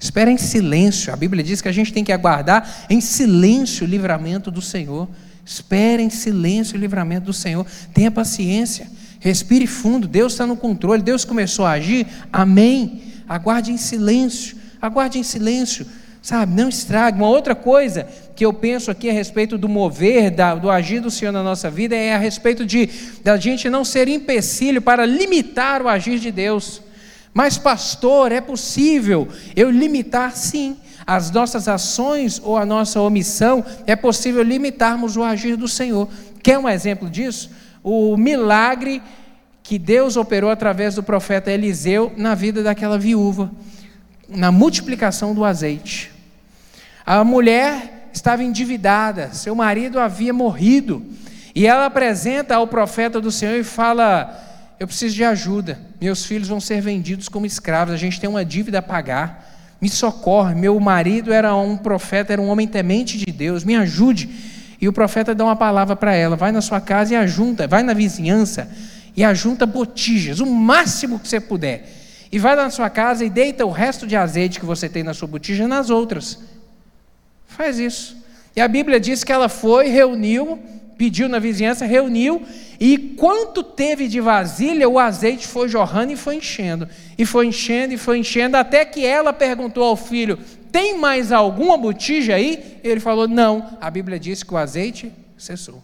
Espera 0.00 0.30
em 0.30 0.36
silêncio. 0.36 1.12
A 1.12 1.16
Bíblia 1.16 1.42
diz 1.42 1.60
que 1.60 1.68
a 1.68 1.72
gente 1.72 1.92
tem 1.92 2.04
que 2.04 2.12
aguardar 2.12 2.86
em 2.90 3.00
silêncio 3.00 3.86
o 3.86 3.88
livramento 3.88 4.50
do 4.50 4.60
Senhor. 4.62 5.08
Espere 5.48 6.02
em 6.02 6.10
silêncio 6.10 6.76
o 6.76 6.78
livramento 6.78 7.24
do 7.24 7.32
Senhor. 7.32 7.66
Tenha 7.94 8.10
paciência. 8.10 8.86
Respire 9.18 9.66
fundo. 9.66 10.06
Deus 10.06 10.34
está 10.34 10.46
no 10.46 10.54
controle. 10.54 11.00
Deus 11.00 11.24
começou 11.24 11.64
a 11.64 11.70
agir. 11.70 12.06
Amém. 12.30 13.00
Aguarde 13.26 13.72
em 13.72 13.78
silêncio. 13.78 14.58
Aguarde 14.80 15.18
em 15.18 15.22
silêncio. 15.22 15.86
Sabe, 16.20 16.52
não 16.54 16.68
estrague. 16.68 17.16
Uma 17.16 17.30
outra 17.30 17.54
coisa 17.54 18.06
que 18.36 18.44
eu 18.44 18.52
penso 18.52 18.90
aqui 18.90 19.08
a 19.08 19.12
respeito 19.12 19.56
do 19.56 19.70
mover, 19.70 20.30
da, 20.30 20.54
do 20.54 20.70
agir 20.70 21.00
do 21.00 21.10
Senhor 21.10 21.32
na 21.32 21.42
nossa 21.42 21.70
vida, 21.70 21.96
é 21.96 22.14
a 22.14 22.18
respeito 22.18 22.66
de 22.66 22.90
da 23.24 23.38
gente 23.38 23.70
não 23.70 23.86
ser 23.86 24.06
empecilho 24.06 24.82
para 24.82 25.06
limitar 25.06 25.80
o 25.80 25.88
agir 25.88 26.18
de 26.18 26.30
Deus. 26.30 26.82
Mas, 27.32 27.56
pastor, 27.56 28.32
é 28.32 28.42
possível 28.42 29.28
eu 29.56 29.70
limitar, 29.70 30.36
sim, 30.36 30.76
as 31.08 31.30
nossas 31.30 31.66
ações 31.68 32.38
ou 32.44 32.58
a 32.58 32.66
nossa 32.66 33.00
omissão, 33.00 33.64
é 33.86 33.96
possível 33.96 34.42
limitarmos 34.42 35.16
o 35.16 35.24
agir 35.24 35.56
do 35.56 35.66
Senhor. 35.66 36.06
Quer 36.42 36.58
um 36.58 36.68
exemplo 36.68 37.08
disso? 37.08 37.50
O 37.82 38.14
milagre 38.14 39.02
que 39.62 39.78
Deus 39.78 40.18
operou 40.18 40.50
através 40.50 40.96
do 40.96 41.02
profeta 41.02 41.50
Eliseu 41.50 42.12
na 42.14 42.34
vida 42.34 42.62
daquela 42.62 42.98
viúva 42.98 43.50
na 44.28 44.52
multiplicação 44.52 45.34
do 45.34 45.44
azeite. 45.44 46.12
A 47.06 47.24
mulher 47.24 48.10
estava 48.12 48.44
endividada, 48.44 49.32
seu 49.32 49.54
marido 49.54 49.98
havia 49.98 50.34
morrido, 50.34 51.02
e 51.54 51.66
ela 51.66 51.86
apresenta 51.86 52.54
ao 52.54 52.66
profeta 52.66 53.20
do 53.20 53.32
Senhor 53.32 53.56
e 53.56 53.64
fala: 53.64 54.74
Eu 54.78 54.86
preciso 54.86 55.14
de 55.14 55.24
ajuda, 55.24 55.80
meus 55.98 56.26
filhos 56.26 56.48
vão 56.48 56.60
ser 56.60 56.82
vendidos 56.82 57.28
como 57.28 57.46
escravos, 57.46 57.94
a 57.94 57.96
gente 57.96 58.20
tem 58.20 58.28
uma 58.28 58.44
dívida 58.44 58.80
a 58.80 58.82
pagar, 58.82 59.57
me 59.80 59.88
socorre. 59.88 60.54
Meu 60.54 60.78
marido 60.78 61.32
era 61.32 61.54
um 61.56 61.76
profeta, 61.76 62.32
era 62.32 62.42
um 62.42 62.48
homem 62.48 62.66
temente 62.66 63.18
de 63.18 63.32
Deus, 63.32 63.64
me 63.64 63.76
ajude. 63.76 64.28
E 64.80 64.88
o 64.88 64.92
profeta 64.92 65.34
dá 65.34 65.44
uma 65.44 65.56
palavra 65.56 65.96
para 65.96 66.14
ela: 66.14 66.36
vai 66.36 66.52
na 66.52 66.60
sua 66.60 66.80
casa 66.80 67.14
e 67.14 67.16
ajunta, 67.16 67.66
vai 67.66 67.82
na 67.82 67.94
vizinhança 67.94 68.70
e 69.16 69.24
ajunta 69.24 69.66
botijas, 69.66 70.40
o 70.40 70.46
máximo 70.46 71.18
que 71.18 71.28
você 71.28 71.40
puder 71.40 71.98
e 72.30 72.38
vai 72.38 72.54
na 72.54 72.70
sua 72.70 72.90
casa 72.90 73.24
e 73.24 73.30
deita 73.30 73.64
o 73.64 73.70
resto 73.70 74.06
de 74.06 74.14
azeite 74.14 74.60
que 74.60 74.66
você 74.66 74.88
tem 74.88 75.02
na 75.02 75.14
sua 75.14 75.26
botija 75.26 75.66
nas 75.66 75.90
outras. 75.90 76.38
Faz 77.46 77.78
isso. 77.78 78.16
E 78.54 78.60
a 78.60 78.68
Bíblia 78.68 79.00
diz 79.00 79.24
que 79.24 79.32
ela 79.32 79.48
foi, 79.48 79.88
reuniu, 79.88 80.58
pediu 80.98 81.28
na 81.28 81.38
vizinhança, 81.38 81.86
reuniu, 81.86 82.42
e 82.80 82.98
quanto 82.98 83.62
teve 83.62 84.08
de 84.08 84.20
vasilha, 84.20 84.88
o 84.88 84.98
azeite 84.98 85.46
foi 85.46 85.68
jorrando 85.68 86.12
e 86.12 86.16
foi 86.16 86.36
enchendo. 86.36 86.88
E 87.16 87.24
foi 87.24 87.46
enchendo 87.46 87.94
e 87.94 87.96
foi 87.96 88.18
enchendo, 88.18 88.56
até 88.56 88.84
que 88.84 89.06
ela 89.06 89.32
perguntou 89.32 89.84
ao 89.84 89.96
filho: 89.96 90.36
Tem 90.72 90.98
mais 90.98 91.30
alguma 91.30 91.78
botija 91.78 92.34
aí? 92.34 92.80
Ele 92.82 93.00
falou: 93.00 93.28
Não. 93.28 93.78
A 93.80 93.88
Bíblia 93.90 94.18
diz 94.18 94.42
que 94.42 94.52
o 94.52 94.56
azeite 94.56 95.12
cessou. 95.36 95.82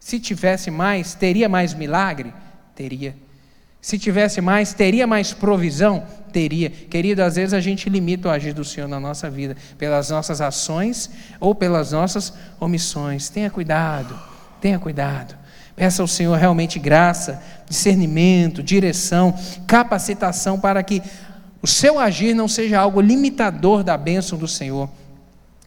Se 0.00 0.18
tivesse 0.18 0.70
mais, 0.70 1.14
teria 1.14 1.48
mais 1.48 1.74
milagre? 1.74 2.32
Teria. 2.74 3.14
Se 3.80 3.98
tivesse 3.98 4.40
mais, 4.40 4.74
teria 4.74 5.06
mais 5.06 5.32
provisão? 5.32 6.04
Teria. 6.32 6.68
Querido, 6.68 7.22
às 7.22 7.36
vezes 7.36 7.54
a 7.54 7.60
gente 7.60 7.88
limita 7.88 8.28
o 8.28 8.30
agir 8.30 8.52
do 8.52 8.64
Senhor 8.64 8.88
na 8.88 8.98
nossa 8.98 9.30
vida, 9.30 9.56
pelas 9.78 10.10
nossas 10.10 10.40
ações 10.40 11.10
ou 11.38 11.54
pelas 11.54 11.92
nossas 11.92 12.32
omissões. 12.58 13.28
Tenha 13.28 13.50
cuidado, 13.50 14.18
tenha 14.60 14.78
cuidado. 14.78 15.36
Peça 15.76 16.02
ao 16.02 16.08
Senhor 16.08 16.36
realmente 16.36 16.78
graça, 16.78 17.42
discernimento, 17.68 18.62
direção, 18.62 19.34
capacitação 19.66 20.58
para 20.58 20.82
que 20.82 21.02
o 21.60 21.66
seu 21.66 21.98
agir 21.98 22.34
não 22.34 22.48
seja 22.48 22.80
algo 22.80 23.00
limitador 23.00 23.82
da 23.82 23.96
bênção 23.96 24.38
do 24.38 24.48
Senhor. 24.48 24.88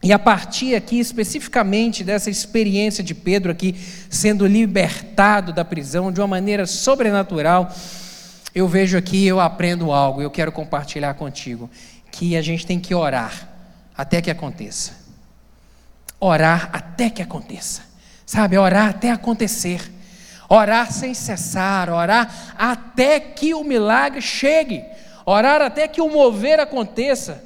E 0.02 0.12
a 0.12 0.18
partir 0.18 0.74
aqui 0.74 0.98
especificamente 0.98 2.02
dessa 2.02 2.30
experiência 2.30 3.04
de 3.04 3.14
Pedro 3.14 3.52
aqui 3.52 3.76
sendo 4.08 4.46
libertado 4.46 5.52
da 5.52 5.64
prisão 5.64 6.10
de 6.10 6.20
uma 6.20 6.26
maneira 6.26 6.64
sobrenatural, 6.66 7.70
eu 8.54 8.66
vejo 8.66 8.96
aqui, 8.96 9.26
eu 9.26 9.38
aprendo 9.38 9.92
algo, 9.92 10.22
eu 10.22 10.30
quero 10.30 10.50
compartilhar 10.50 11.14
contigo, 11.14 11.70
que 12.10 12.36
a 12.36 12.42
gente 12.42 12.66
tem 12.66 12.80
que 12.80 12.94
orar 12.94 13.48
até 13.96 14.22
que 14.22 14.30
aconteça. 14.30 14.92
Orar 16.18 16.70
até 16.72 17.10
que 17.10 17.22
aconteça. 17.22 17.82
Sabe, 18.24 18.56
orar 18.56 18.88
até 18.88 19.10
acontecer. 19.10 19.90
Orar 20.48 20.90
sem 20.90 21.14
cessar, 21.14 21.90
orar 21.90 22.54
até 22.58 23.20
que 23.20 23.54
o 23.54 23.62
milagre 23.62 24.20
chegue. 24.20 24.82
Orar 25.24 25.62
até 25.62 25.86
que 25.86 26.00
o 26.00 26.10
mover 26.10 26.58
aconteça. 26.58 27.44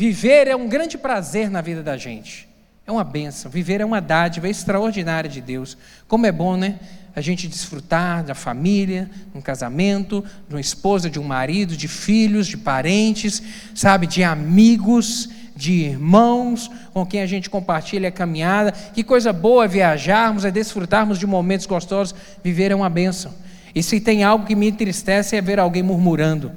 Viver 0.00 0.48
é 0.48 0.56
um 0.56 0.66
grande 0.66 0.96
prazer 0.96 1.50
na 1.50 1.60
vida 1.60 1.82
da 1.82 1.94
gente. 1.94 2.48
É 2.86 2.90
uma 2.90 3.04
benção. 3.04 3.50
Viver 3.50 3.82
é 3.82 3.84
uma 3.84 4.00
dádiva 4.00 4.48
extraordinária 4.48 5.28
de 5.28 5.42
Deus. 5.42 5.76
Como 6.08 6.24
é 6.24 6.32
bom, 6.32 6.56
né? 6.56 6.78
a 7.14 7.20
gente 7.20 7.46
desfrutar 7.46 8.24
da 8.24 8.34
família, 8.34 9.10
um 9.34 9.42
casamento, 9.42 10.24
de 10.48 10.54
uma 10.54 10.60
esposa, 10.60 11.10
de 11.10 11.18
um 11.18 11.22
marido, 11.22 11.76
de 11.76 11.86
filhos, 11.86 12.46
de 12.46 12.56
parentes, 12.56 13.42
sabe, 13.74 14.06
de 14.06 14.24
amigos, 14.24 15.28
de 15.54 15.72
irmãos 15.72 16.70
com 16.94 17.04
quem 17.04 17.20
a 17.20 17.26
gente 17.26 17.50
compartilha 17.50 18.08
a 18.08 18.12
caminhada. 18.12 18.72
Que 18.72 19.04
coisa 19.04 19.34
boa 19.34 19.66
é 19.66 19.68
viajarmos, 19.68 20.46
é 20.46 20.50
desfrutarmos 20.50 21.18
de 21.18 21.26
momentos 21.26 21.66
gostosos. 21.66 22.14
Viver 22.42 22.70
é 22.70 22.74
uma 22.74 22.88
bênção. 22.88 23.34
E 23.74 23.82
se 23.82 24.00
tem 24.00 24.24
algo 24.24 24.46
que 24.46 24.54
me 24.54 24.70
entristece 24.70 25.36
é 25.36 25.42
ver 25.42 25.58
alguém 25.58 25.82
murmurando. 25.82 26.52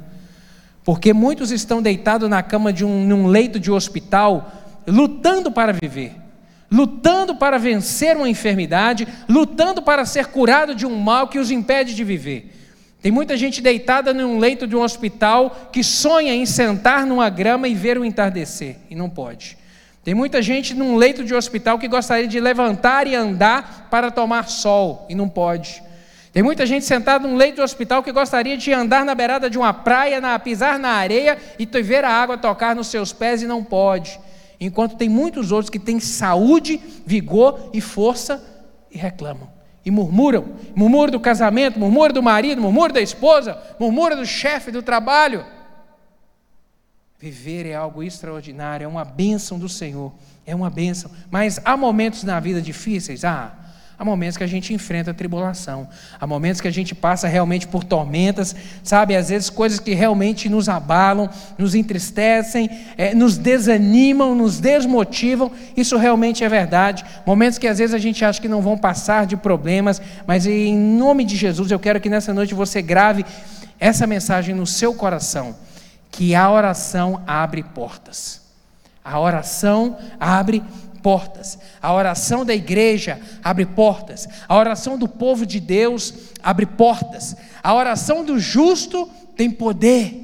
Porque 0.84 1.14
muitos 1.14 1.52
estão 1.52 1.82
deitados 1.82 2.30
na 2.30 2.44
cama 2.44 2.74
de 2.74 2.84
um 2.84 3.06
num 3.06 3.28
leito 3.28 3.60
de 3.60 3.72
hospital, 3.72 4.52
lutando 4.88 5.52
para 5.52 5.72
viver 5.72 6.24
lutando 6.74 7.36
para 7.36 7.60
vencer 7.60 8.18
uma 8.18 8.28
enfermidade, 8.28 9.08
lutando 9.30 9.80
para 9.80 10.06
ser 10.06 10.26
curado 10.28 10.74
de 10.74 10.88
um 10.88 10.98
mal 10.98 11.28
que 11.28 11.38
os 11.38 11.52
impede 11.52 11.94
de 11.94 12.04
viver. 12.04 12.52
Tem 13.00 13.12
muita 13.12 13.38
gente 13.38 13.62
deitada 13.62 14.12
num 14.12 14.40
leito 14.40 14.66
de 14.66 14.76
um 14.76 14.82
hospital 14.82 15.70
que 15.72 15.84
sonha 15.84 16.34
em 16.34 16.48
sentar 16.48 17.06
numa 17.06 17.30
grama 17.30 17.68
e 17.68 17.76
ver 17.76 18.00
o 18.00 18.04
entardecer, 18.04 18.78
e 18.90 18.96
não 18.96 19.08
pode. 19.08 19.56
Tem 20.04 20.16
muita 20.16 20.42
gente 20.42 20.74
num 20.74 20.96
leito 20.96 21.24
de 21.24 21.36
hospital 21.36 21.78
que 21.78 21.88
gostaria 21.88 22.28
de 22.28 22.40
levantar 22.40 23.06
e 23.06 23.14
andar 23.14 23.88
para 23.92 24.10
tomar 24.10 24.50
sol, 24.50 25.06
e 25.08 25.14
não 25.14 25.30
pode. 25.30 25.84
Tem 26.34 26.42
muita 26.42 26.66
gente 26.66 26.84
sentada 26.84 27.28
num 27.28 27.36
leito 27.36 27.58
de 27.58 27.62
hospital 27.62 28.02
que 28.02 28.12
gostaria 28.12 28.58
de 28.58 28.74
andar 28.74 29.06
na 29.06 29.14
beirada 29.14 29.48
de 29.52 29.58
uma 29.60 29.72
praia, 29.72 30.20
na, 30.20 30.38
pisar 30.40 30.80
na 30.80 30.90
areia 30.90 31.38
e 31.60 31.66
ver 31.84 32.04
a 32.04 32.10
água 32.10 32.40
tocar 32.40 32.76
nos 32.76 32.88
seus 32.88 33.14
pés 33.14 33.44
e 33.44 33.48
não 33.48 33.64
pode. 33.64 34.20
Enquanto 34.60 34.98
tem 34.98 35.08
muitos 35.08 35.52
outros 35.52 35.70
que 35.70 35.78
têm 35.78 36.00
saúde, 36.00 36.82
vigor 37.06 37.70
e 37.72 37.80
força 37.80 38.44
e 38.90 38.98
reclamam. 38.98 39.48
E 39.86 39.92
murmuram. 39.92 40.56
Murmuram 40.74 41.12
do 41.12 41.20
casamento, 41.20 41.80
murmuram 41.80 42.14
do 42.16 42.24
marido, 42.24 42.60
murmuram 42.60 42.96
da 42.96 43.02
esposa, 43.02 43.56
murmuram 43.80 44.18
do 44.18 44.26
chefe 44.26 44.72
do 44.72 44.82
trabalho. 44.82 45.46
Viver 47.20 47.68
é 47.68 47.76
algo 47.76 48.02
extraordinário, 48.02 48.86
é 48.86 48.88
uma 48.88 49.06
bênção 49.06 49.60
do 49.60 49.70
Senhor. 49.70 50.12
É 50.48 50.56
uma 50.56 50.72
bênção. 50.72 51.12
Mas 51.30 51.60
há 51.64 51.78
momentos 51.78 52.24
na 52.24 52.40
vida 52.40 52.60
difíceis? 52.60 53.24
Ah, 53.24 53.56
Há 53.98 54.04
momentos 54.04 54.38
que 54.38 54.44
a 54.44 54.48
gente 54.48 54.74
enfrenta 54.74 55.14
tribulação, 55.14 55.88
há 56.20 56.26
momentos 56.26 56.60
que 56.60 56.68
a 56.68 56.72
gente 56.72 56.96
passa 56.96 57.28
realmente 57.28 57.68
por 57.68 57.84
tormentas, 57.84 58.56
sabe? 58.84 59.16
Às 59.16 59.30
vezes 59.30 59.50
coisas 59.50 59.80
que 59.80 59.94
realmente 59.94 60.50
nos 60.50 60.68
abalam, 60.68 61.30
nos 61.58 61.76
entristecem, 61.76 62.70
é, 62.98 63.14
nos 63.14 63.38
desanimam, 63.38 64.34
nos 64.34 64.60
desmotivam. 64.60 65.52
Isso 65.78 65.96
realmente 65.98 66.44
é 66.44 66.50
verdade. 66.50 67.06
Momentos 67.26 67.60
que 67.60 67.68
às 67.68 67.78
vezes 67.78 67.94
a 67.94 68.00
gente 68.00 68.26
acha 68.26 68.42
que 68.42 68.48
não 68.48 68.62
vão 68.62 68.78
passar 68.78 69.28
de 69.28 69.38
problemas, 69.38 70.02
mas 70.26 70.48
em 70.48 70.76
nome 70.76 71.24
de 71.24 71.36
Jesus 71.36 71.70
eu 71.70 71.80
quero 71.80 72.02
que 72.02 72.10
nessa 72.10 72.34
noite 72.34 72.56
você 72.56 72.82
grave 72.82 73.24
essa 73.80 74.08
mensagem 74.08 74.56
no 74.56 74.66
seu 74.66 74.94
coração: 74.94 75.56
que 76.10 76.34
a 76.34 76.50
oração 76.50 77.22
abre 77.28 77.62
portas. 77.62 78.42
A 79.06 79.20
oração 79.20 79.98
abre 80.20 80.64
portas. 81.04 81.60
A 81.82 81.94
oração 81.94 82.46
da 82.46 82.56
igreja 82.56 83.20
abre 83.44 83.66
portas. 83.66 84.28
A 84.48 84.56
oração 84.56 84.98
do 84.98 85.08
povo 85.08 85.46
de 85.46 85.60
Deus 85.60 86.14
abre 86.42 86.66
portas. 86.66 87.36
A 87.62 87.74
oração 87.74 88.24
do 88.24 88.40
justo 88.40 89.08
tem 89.36 89.52
poder. 89.52 90.22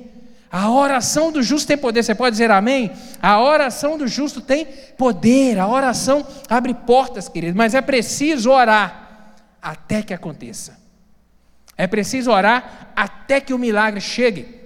A 0.51 0.71
oração 0.71 1.31
do 1.31 1.43
justo 1.43 1.67
tem 1.67 1.77
poder. 1.77 2.01
Você 2.01 2.15
pode 2.15 2.33
dizer 2.33 2.49
amém? 2.49 2.91
A 3.21 3.39
oração 3.39 3.97
do 3.97 4.07
justo 4.07 4.41
tem 4.41 4.65
poder. 4.97 5.59
A 5.59 5.67
oração 5.67 6.25
abre 6.49 6.73
portas, 6.73 7.29
querido. 7.29 7.55
Mas 7.55 7.75
é 7.75 7.81
preciso 7.81 8.49
orar 8.49 9.35
até 9.61 10.01
que 10.01 10.13
aconteça. 10.13 10.79
É 11.77 11.85
preciso 11.85 12.31
orar 12.31 12.91
até 12.95 13.39
que 13.39 13.53
o 13.53 13.59
milagre 13.59 14.01
chegue. 14.01 14.58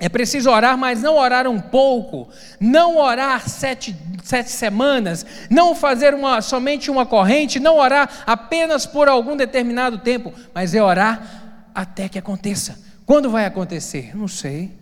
É 0.00 0.08
preciso 0.08 0.50
orar, 0.50 0.78
mas 0.78 1.02
não 1.02 1.16
orar 1.16 1.46
um 1.46 1.60
pouco, 1.60 2.26
não 2.58 2.96
orar 2.96 3.46
sete, 3.46 3.94
sete 4.24 4.50
semanas, 4.50 5.26
não 5.50 5.74
fazer 5.74 6.14
uma, 6.14 6.40
somente 6.40 6.90
uma 6.90 7.04
corrente, 7.04 7.60
não 7.60 7.76
orar 7.76 8.24
apenas 8.26 8.86
por 8.86 9.08
algum 9.08 9.36
determinado 9.36 9.98
tempo, 9.98 10.32
mas 10.54 10.74
é 10.74 10.82
orar 10.82 11.68
até 11.74 12.08
que 12.08 12.18
aconteça. 12.18 12.78
Quando 13.04 13.28
vai 13.28 13.44
acontecer? 13.44 14.16
Não 14.16 14.26
sei. 14.26 14.72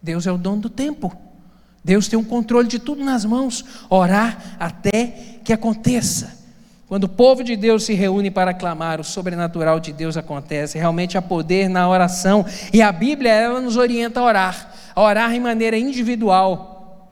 Deus 0.00 0.26
é 0.28 0.32
o 0.32 0.38
dono 0.38 0.62
do 0.62 0.70
tempo. 0.70 1.12
Deus 1.84 2.06
tem 2.06 2.18
um 2.18 2.24
controle 2.24 2.68
de 2.68 2.78
tudo 2.78 3.04
nas 3.04 3.24
mãos. 3.24 3.64
Orar 3.90 4.56
até 4.60 5.40
que 5.42 5.52
aconteça. 5.52 6.41
Quando 6.92 7.04
o 7.04 7.08
povo 7.08 7.42
de 7.42 7.56
Deus 7.56 7.84
se 7.84 7.94
reúne 7.94 8.30
para 8.30 8.52
clamar, 8.52 9.00
o 9.00 9.04
sobrenatural 9.04 9.80
de 9.80 9.94
Deus 9.94 10.18
acontece. 10.18 10.76
Realmente 10.76 11.16
há 11.16 11.22
poder 11.22 11.66
na 11.66 11.88
oração. 11.88 12.44
E 12.70 12.82
a 12.82 12.92
Bíblia, 12.92 13.32
ela 13.32 13.62
nos 13.62 13.78
orienta 13.78 14.20
a 14.20 14.22
orar. 14.22 14.74
A 14.94 15.00
orar 15.00 15.32
em 15.32 15.40
maneira 15.40 15.78
individual. 15.78 17.10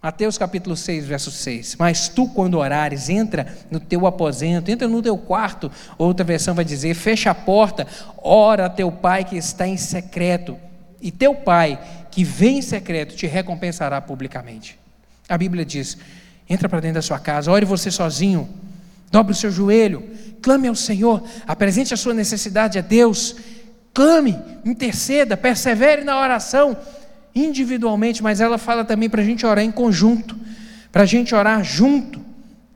Mateus 0.00 0.38
capítulo 0.38 0.76
6, 0.76 1.04
verso 1.04 1.32
6. 1.32 1.74
Mas 1.80 2.08
tu, 2.08 2.28
quando 2.28 2.58
orares, 2.58 3.08
entra 3.08 3.44
no 3.72 3.80
teu 3.80 4.06
aposento, 4.06 4.70
entra 4.70 4.86
no 4.86 5.02
teu 5.02 5.18
quarto. 5.18 5.68
Outra 5.98 6.24
versão 6.24 6.54
vai 6.54 6.64
dizer: 6.64 6.94
fecha 6.94 7.32
a 7.32 7.34
porta, 7.34 7.88
ora 8.22 8.66
a 8.66 8.70
teu 8.70 8.92
pai 8.92 9.24
que 9.24 9.36
está 9.36 9.66
em 9.66 9.76
secreto. 9.76 10.56
E 11.02 11.10
teu 11.10 11.34
pai 11.34 11.76
que 12.08 12.22
vem 12.22 12.58
em 12.58 12.62
secreto 12.62 13.16
te 13.16 13.26
recompensará 13.26 14.00
publicamente. 14.00 14.78
A 15.28 15.36
Bíblia 15.36 15.64
diz: 15.64 15.98
entra 16.48 16.68
para 16.68 16.80
dentro 16.80 16.96
da 16.96 17.02
sua 17.02 17.18
casa, 17.18 17.50
ore 17.50 17.64
você 17.64 17.90
sozinho, 17.90 18.48
dobre 19.10 19.32
o 19.32 19.36
seu 19.36 19.50
joelho, 19.50 20.02
clame 20.40 20.68
ao 20.68 20.74
Senhor, 20.74 21.22
apresente 21.46 21.92
a 21.92 21.96
sua 21.96 22.14
necessidade 22.14 22.78
a 22.78 22.82
Deus, 22.82 23.36
clame, 23.92 24.38
interceda, 24.64 25.36
persevere 25.36 26.04
na 26.04 26.20
oração 26.20 26.76
individualmente, 27.34 28.22
mas 28.22 28.40
ela 28.40 28.58
fala 28.58 28.84
também 28.84 29.10
para 29.10 29.22
a 29.22 29.24
gente 29.24 29.44
orar 29.44 29.64
em 29.64 29.70
conjunto, 29.70 30.36
para 30.90 31.02
a 31.02 31.06
gente 31.06 31.34
orar 31.34 31.62
junto, 31.62 32.24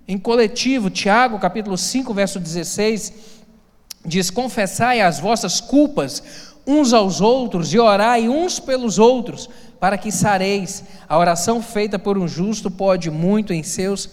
em 0.07 0.19
coletivo. 0.19 0.91
Tiago, 0.91 1.39
capítulo 1.39 1.79
5, 1.79 2.13
verso 2.13 2.39
16, 2.39 3.13
diz: 4.05 4.31
Confessai 4.31 5.01
as 5.01 5.19
vossas 5.19 5.61
culpas 5.61 6.23
uns 6.67 6.93
aos 6.93 7.21
outros 7.21 7.73
e 7.73 7.79
orai 7.79 8.29
uns 8.29 8.61
pelos 8.61 8.99
outros, 8.99 9.49
para 9.81 9.97
que 9.99 10.13
sareis. 10.13 10.85
A 11.09 11.19
oração 11.19 11.63
feita 11.63 11.99
por 11.99 12.19
um 12.19 12.29
justo 12.29 12.71
pode 12.71 13.11
muito 13.11 13.53
em 13.53 13.63
seus 13.63 14.11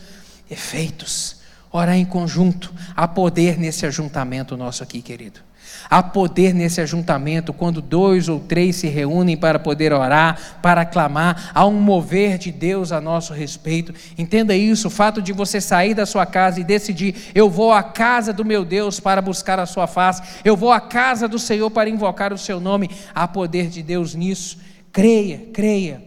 efeitos. 0.49 1.35
Orar 1.69 1.97
em 1.97 2.05
conjunto, 2.05 2.73
há 2.95 3.07
poder 3.07 3.59
nesse 3.59 3.85
ajuntamento 3.85 4.55
nosso 4.55 4.81
aqui, 4.81 5.01
querido. 5.01 5.41
Há 5.89 6.01
poder 6.01 6.53
nesse 6.53 6.81
ajuntamento 6.81 7.53
quando 7.53 7.81
dois 7.81 8.27
ou 8.29 8.39
três 8.39 8.77
se 8.77 8.87
reúnem 8.87 9.37
para 9.37 9.59
poder 9.59 9.93
orar, 9.93 10.59
para 10.61 10.85
clamar. 10.85 11.51
Há 11.53 11.65
um 11.65 11.79
mover 11.79 12.37
de 12.37 12.51
Deus 12.51 12.91
a 12.91 12.99
nosso 12.99 13.33
respeito. 13.33 13.93
Entenda 14.17 14.55
isso: 14.55 14.87
o 14.87 14.91
fato 14.91 15.21
de 15.21 15.33
você 15.33 15.61
sair 15.61 15.93
da 15.93 16.05
sua 16.05 16.25
casa 16.25 16.59
e 16.59 16.63
decidir, 16.63 17.31
eu 17.35 17.49
vou 17.49 17.71
à 17.71 17.83
casa 17.83 18.33
do 18.33 18.45
meu 18.45 18.65
Deus 18.65 18.99
para 18.99 19.21
buscar 19.21 19.59
a 19.59 19.65
sua 19.65 19.87
face, 19.87 20.21
eu 20.43 20.55
vou 20.55 20.71
à 20.71 20.79
casa 20.79 21.27
do 21.27 21.39
Senhor 21.39 21.69
para 21.69 21.89
invocar 21.89 22.33
o 22.33 22.37
seu 22.37 22.59
nome. 22.59 22.89
Há 23.13 23.27
poder 23.27 23.67
de 23.67 23.83
Deus 23.83 24.15
nisso. 24.15 24.57
Creia, 24.97 25.47
creia. 25.53 26.03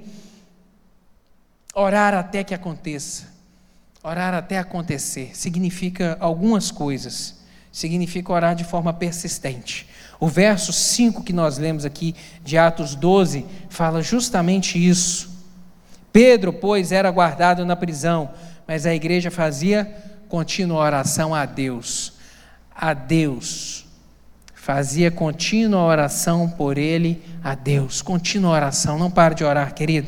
Orar 1.73 2.13
até 2.13 2.43
que 2.43 2.53
aconteça. 2.53 3.29
Orar 4.03 4.35
até 4.35 4.59
acontecer 4.59 5.31
significa 5.33 6.17
algumas 6.21 6.73
coisas 6.73 7.39
significa 7.73 8.33
orar 8.33 8.55
de 8.55 8.65
forma 8.65 8.93
persistente. 8.93 9.89
O 10.19 10.27
verso 10.27 10.73
5 10.73 11.23
que 11.23 11.33
nós 11.33 11.57
lemos 11.57 11.85
aqui 11.85 12.15
de 12.43 12.59
Atos 12.59 12.95
12 12.95 13.47
fala 13.69 14.03
justamente 14.03 14.77
isso. 14.77 15.31
Pedro, 16.13 16.53
pois, 16.53 16.91
era 16.91 17.11
guardado 17.11 17.65
na 17.65 17.77
prisão, 17.77 18.31
mas 18.67 18.87
a 18.87 18.95
igreja 18.95 19.31
fazia 19.31 19.85
contínua 20.29 20.81
oração 20.81 21.33
a 21.33 21.47
Deus. 21.47 22.15
A 22.75 22.93
Deus. 22.93 23.87
Fazia 24.73 25.11
contínua 25.11 25.83
oração 25.83 26.49
por 26.49 26.79
ele 26.79 27.21
a 27.43 27.57
Deus. 27.57 28.01
Contínua 28.03 28.53
oração. 28.53 28.97
Não 28.97 29.11
pare 29.11 29.35
de 29.35 29.43
orar, 29.43 29.75
querido. 29.75 30.07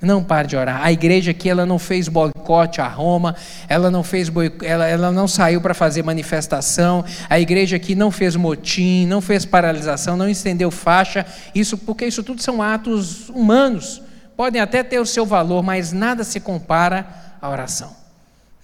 Não 0.00 0.24
pare 0.24 0.48
de 0.48 0.56
orar. 0.56 0.82
A 0.82 0.90
igreja 0.90 1.32
aqui 1.32 1.50
ela 1.50 1.66
não 1.66 1.78
fez 1.78 2.08
boicote 2.08 2.80
a 2.80 2.88
Roma, 2.88 3.36
ela 3.68 3.90
não 3.90 4.02
fez 4.02 4.32
ela, 4.62 4.88
ela 4.88 5.12
não 5.12 5.28
saiu 5.28 5.60
para 5.60 5.74
fazer 5.74 6.02
manifestação. 6.02 7.04
A 7.28 7.38
igreja 7.38 7.76
aqui 7.76 7.94
não 7.94 8.10
fez 8.10 8.34
motim, 8.34 9.04
não 9.04 9.20
fez 9.20 9.44
paralisação, 9.44 10.16
não 10.16 10.26
estendeu 10.26 10.70
faixa. 10.70 11.26
Isso 11.54 11.76
porque 11.76 12.06
isso 12.06 12.22
tudo 12.22 12.40
são 12.40 12.62
atos 12.62 13.28
humanos. 13.28 14.00
Podem 14.34 14.62
até 14.62 14.82
ter 14.82 15.00
o 15.00 15.06
seu 15.06 15.26
valor, 15.26 15.62
mas 15.62 15.92
nada 15.92 16.24
se 16.24 16.40
compara 16.40 17.06
à 17.42 17.50
oração. 17.50 18.01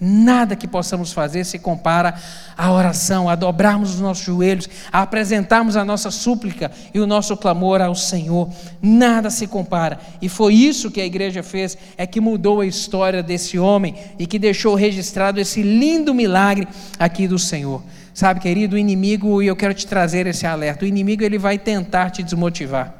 Nada 0.00 0.54
que 0.54 0.68
possamos 0.68 1.12
fazer 1.12 1.44
se 1.44 1.58
compara 1.58 2.14
à 2.56 2.70
oração, 2.70 3.28
a 3.28 3.34
dobrarmos 3.34 3.94
os 3.94 4.00
nossos 4.00 4.24
joelhos, 4.24 4.68
a 4.92 5.02
apresentarmos 5.02 5.76
a 5.76 5.84
nossa 5.84 6.08
súplica 6.12 6.70
e 6.94 7.00
o 7.00 7.06
nosso 7.06 7.36
clamor 7.36 7.80
ao 7.80 7.96
Senhor. 7.96 8.48
Nada 8.80 9.28
se 9.28 9.48
compara. 9.48 9.98
E 10.22 10.28
foi 10.28 10.54
isso 10.54 10.88
que 10.88 11.00
a 11.00 11.04
igreja 11.04 11.42
fez, 11.42 11.76
é 11.96 12.06
que 12.06 12.20
mudou 12.20 12.60
a 12.60 12.66
história 12.66 13.24
desse 13.24 13.58
homem 13.58 13.96
e 14.20 14.24
que 14.24 14.38
deixou 14.38 14.76
registrado 14.76 15.40
esse 15.40 15.62
lindo 15.62 16.14
milagre 16.14 16.68
aqui 16.96 17.26
do 17.26 17.38
Senhor. 17.38 17.82
Sabe, 18.14 18.38
querido, 18.38 18.76
o 18.76 18.78
inimigo, 18.78 19.42
e 19.42 19.48
eu 19.48 19.56
quero 19.56 19.74
te 19.74 19.84
trazer 19.84 20.28
esse 20.28 20.46
alerta, 20.46 20.84
o 20.84 20.88
inimigo 20.88 21.24
ele 21.24 21.38
vai 21.38 21.58
tentar 21.58 22.10
te 22.10 22.22
desmotivar. 22.22 22.94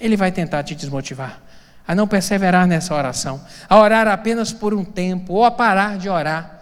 Ele 0.00 0.16
vai 0.16 0.30
tentar 0.30 0.62
te 0.62 0.76
desmotivar 0.76 1.41
a 1.86 1.94
não 1.94 2.06
perseverar 2.06 2.66
nessa 2.66 2.94
oração, 2.94 3.40
a 3.68 3.78
orar 3.78 4.08
apenas 4.08 4.52
por 4.52 4.72
um 4.72 4.84
tempo, 4.84 5.34
ou 5.34 5.44
a 5.44 5.50
parar 5.50 5.98
de 5.98 6.08
orar. 6.08 6.60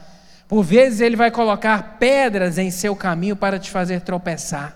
Por 0.49 0.65
vezes 0.65 1.01
ele 1.01 1.15
vai 1.15 1.31
colocar 1.31 1.97
pedras 1.99 2.59
em 2.59 2.71
seu 2.71 2.97
caminho 2.97 3.37
para 3.37 3.59
te 3.59 3.71
fazer 3.71 4.01
tropeçar, 4.01 4.75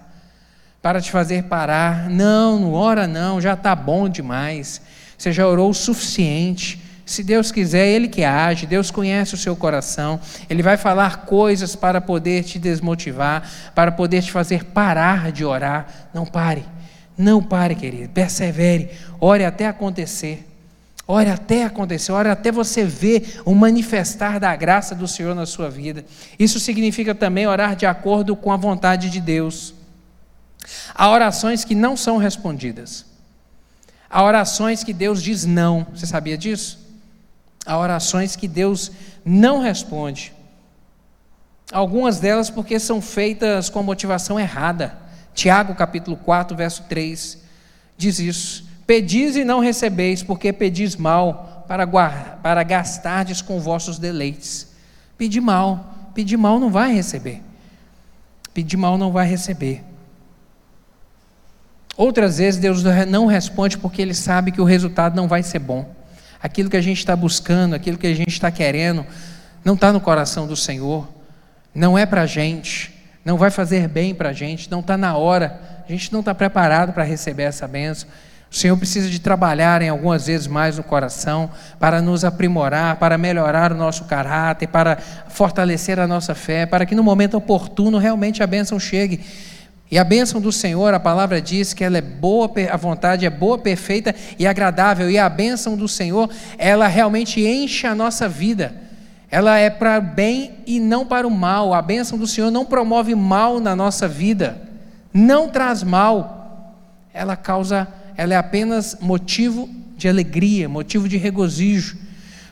para 0.81 1.01
te 1.01 1.11
fazer 1.11 1.45
parar. 1.45 2.09
Não, 2.09 2.61
não 2.61 2.73
ora 2.73 3.07
não, 3.07 3.41
já 3.41 3.55
está 3.55 3.75
bom 3.75 4.09
demais. 4.09 4.81
Você 5.19 5.33
já 5.33 5.47
orou 5.47 5.71
o 5.71 5.75
suficiente. 5.75 6.81
Se 7.07 7.23
Deus 7.23 7.51
quiser, 7.51 7.87
Ele 7.87 8.09
que 8.09 8.25
age, 8.25 8.67
Deus 8.67 8.91
conhece 8.91 9.35
o 9.35 9.37
seu 9.37 9.55
coração, 9.55 10.19
Ele 10.49 10.63
vai 10.63 10.77
falar 10.77 11.27
coisas 11.27 11.77
para 11.77 12.01
poder 12.01 12.45
te 12.45 12.59
desmotivar, 12.59 13.43
para 13.75 13.93
poder 13.93 14.23
te 14.23 14.33
fazer 14.33 14.65
parar 14.65 15.31
de 15.31 15.45
orar. 15.45 15.87
Não 16.15 16.25
pare. 16.25 16.65
Não 17.17 17.43
pare, 17.43 17.75
querido, 17.75 18.13
persevere, 18.13 18.91
ore 19.21 19.45
até 19.45 19.67
acontecer. 19.67 20.51
Ore 21.07 21.29
até 21.29 21.65
acontecer, 21.65 22.13
ore 22.13 22.31
até 22.31 22.51
você 22.51 22.83
ver 22.85 23.43
o 23.45 23.55
manifestar 23.55 24.41
da 24.41 24.57
graça 24.57 24.95
do 24.95 25.07
Senhor 25.07 25.35
na 25.35 25.45
sua 25.45 25.69
vida. 25.69 26.05
Isso 26.39 26.59
significa 26.59 27.15
também 27.15 27.47
orar 27.47 27.77
de 27.77 27.85
acordo 27.85 28.35
com 28.35 28.51
a 28.51 28.57
vontade 28.57 29.11
de 29.11 29.21
Deus. 29.21 29.75
Há 30.95 31.11
orações 31.11 31.63
que 31.63 31.75
não 31.75 31.95
são 31.95 32.17
respondidas. 32.17 33.05
Há 34.09 34.23
orações 34.23 34.83
que 34.83 34.95
Deus 34.95 35.23
diz 35.23 35.45
não. 35.45 35.87
Você 35.95 36.07
sabia 36.07 36.39
disso? 36.39 36.79
Há 37.67 37.79
orações 37.79 38.35
que 38.35 38.49
Deus 38.49 38.91
não 39.25 39.61
responde. 39.61 40.33
Algumas 41.71 42.19
delas 42.19 42.49
porque 42.49 42.79
são 42.79 43.03
feitas 43.03 43.69
com 43.69 43.81
a 43.81 43.83
motivação 43.83 44.41
errada. 44.41 45.04
Tiago 45.35 45.75
capítulo 45.75 46.17
4, 46.17 46.57
verso 46.57 46.85
3, 46.89 47.39
diz 47.97 48.19
isso. 48.19 48.65
Pedis 48.87 49.35
e 49.37 49.45
não 49.45 49.61
recebeis, 49.61 50.23
porque 50.23 50.53
pedis 50.53 50.95
mal, 50.95 51.65
para, 51.67 51.87
para 52.43 52.63
gastardes 52.63 53.43
com 53.43 53.59
vossos 53.59 53.99
deleites. 53.99 54.69
Pedir 55.19 55.41
mal, 55.41 56.13
pedir 56.15 56.37
mal 56.37 56.61
não 56.61 56.71
vai 56.71 56.95
receber. 56.95 57.43
Pedir 58.53 58.77
mal 58.77 58.97
não 58.97 59.11
vai 59.11 59.27
receber. 59.27 59.83
Outras 61.97 62.39
vezes 62.39 62.61
Deus 62.61 62.83
não 62.83 63.27
responde 63.27 63.79
porque 63.79 64.03
Ele 64.03 64.15
sabe 64.15 64.53
que 64.53 64.61
o 64.61 64.65
resultado 64.65 65.17
não 65.17 65.27
vai 65.27 65.43
ser 65.43 65.59
bom. 65.59 65.93
Aquilo 66.43 66.69
que 66.69 66.77
a 66.77 66.83
gente 66.83 66.99
está 66.99 67.17
buscando, 67.17 67.75
aquilo 67.75 67.99
que 67.99 68.07
a 68.07 68.15
gente 68.15 68.29
está 68.29 68.51
querendo, 68.51 69.07
não 69.65 69.75
está 69.75 69.93
no 69.93 70.01
coração 70.01 70.47
do 70.47 70.57
Senhor, 70.57 71.09
não 71.75 71.97
é 71.97 72.05
para 72.05 72.23
a 72.23 72.27
gente 72.27 72.94
não 73.25 73.39
vai 73.39 73.51
fazer 73.51 73.89
bem 73.89 74.15
para 74.15 74.29
a 74.29 74.33
gente, 74.33 74.71
não 74.71 74.81
está 74.81 74.97
na 74.97 75.17
hora, 75.17 75.59
a 75.89 75.91
gente 75.91 76.13
não 76.13 76.21
está 76.21 76.35
preparado 76.35 76.93
para 76.93 77.05
receber 77.05 77.45
essa 77.45 77.67
benção. 77.67 78.09
O 78.51 78.57
Senhor 78.57 78.77
precisa 78.77 79.09
de 79.09 79.19
trabalhar 79.19 79.83
em 79.83 79.89
algumas 79.89 80.27
vezes 80.27 80.47
mais 80.47 80.77
no 80.77 80.85
coração 80.85 81.51
para 81.81 82.01
nos 82.01 82.25
aprimorar, 82.25 82.97
para 82.97 83.19
melhorar 83.19 83.73
o 83.73 83.77
nosso 83.77 84.05
caráter, 84.05 84.69
para 84.69 84.97
fortalecer 85.29 85.99
a 85.99 86.07
nossa 86.07 86.37
fé, 86.37 86.65
para 86.65 86.87
que 86.87 86.95
no 86.95 87.03
momento 87.03 87.37
oportuno 87.37 87.99
realmente 87.99 88.45
a 88.45 88.47
bênção 88.47 88.79
chegue. 88.79 89.21
E 89.91 89.99
a 89.99 90.05
bênção 90.05 90.41
do 90.41 90.53
Senhor, 90.53 90.95
a 90.95 91.01
palavra 91.01 91.41
diz 91.41 91.75
que 91.75 91.83
ela 91.83 91.99
é 91.99 92.01
boa, 92.01 92.49
a 92.71 92.77
vontade 92.77 93.27
é 93.27 93.31
boa, 93.31 93.59
perfeita 93.59 94.15
e 94.39 94.47
agradável. 94.47 95.11
E 95.11 95.19
a 95.19 95.29
bênção 95.29 95.77
do 95.77 95.89
Senhor, 95.89 96.31
ela 96.57 96.87
realmente 96.87 97.45
enche 97.45 97.87
a 97.89 97.95
nossa 97.95 98.29
vida 98.29 98.84
ela 99.35 99.59
é 99.59 99.69
para 99.69 100.01
bem 100.01 100.53
e 100.65 100.79
não 100.79 101.05
para 101.05 101.27
o 101.27 101.31
mal. 101.31 101.75
A 101.75 101.83
bênção 101.83 102.17
do 102.17 102.25
Senhor 102.25 102.53
não 102.53 102.65
promove 102.65 103.17
mal 103.17 103.59
na 103.59 103.75
nossa 103.75 104.07
vida, 104.07 104.63
não 105.13 105.49
traz 105.49 105.83
mal. 105.83 106.73
Ela 107.13 107.35
causa, 107.35 107.89
ela 108.17 108.33
é 108.33 108.37
apenas 108.37 108.97
motivo 109.01 109.69
de 109.97 110.09
alegria, 110.09 110.69
motivo 110.69 111.09
de 111.09 111.17
regozijo. 111.17 111.99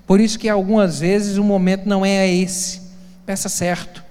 Por 0.09 0.19
isso 0.19 0.37
que 0.37 0.49
algumas 0.49 0.99
vezes 0.99 1.37
o 1.39 1.45
momento 1.45 1.89
não 1.89 2.05
é 2.05 2.29
esse. 2.29 2.83
Peça 3.25 3.49
certo. 3.49 4.02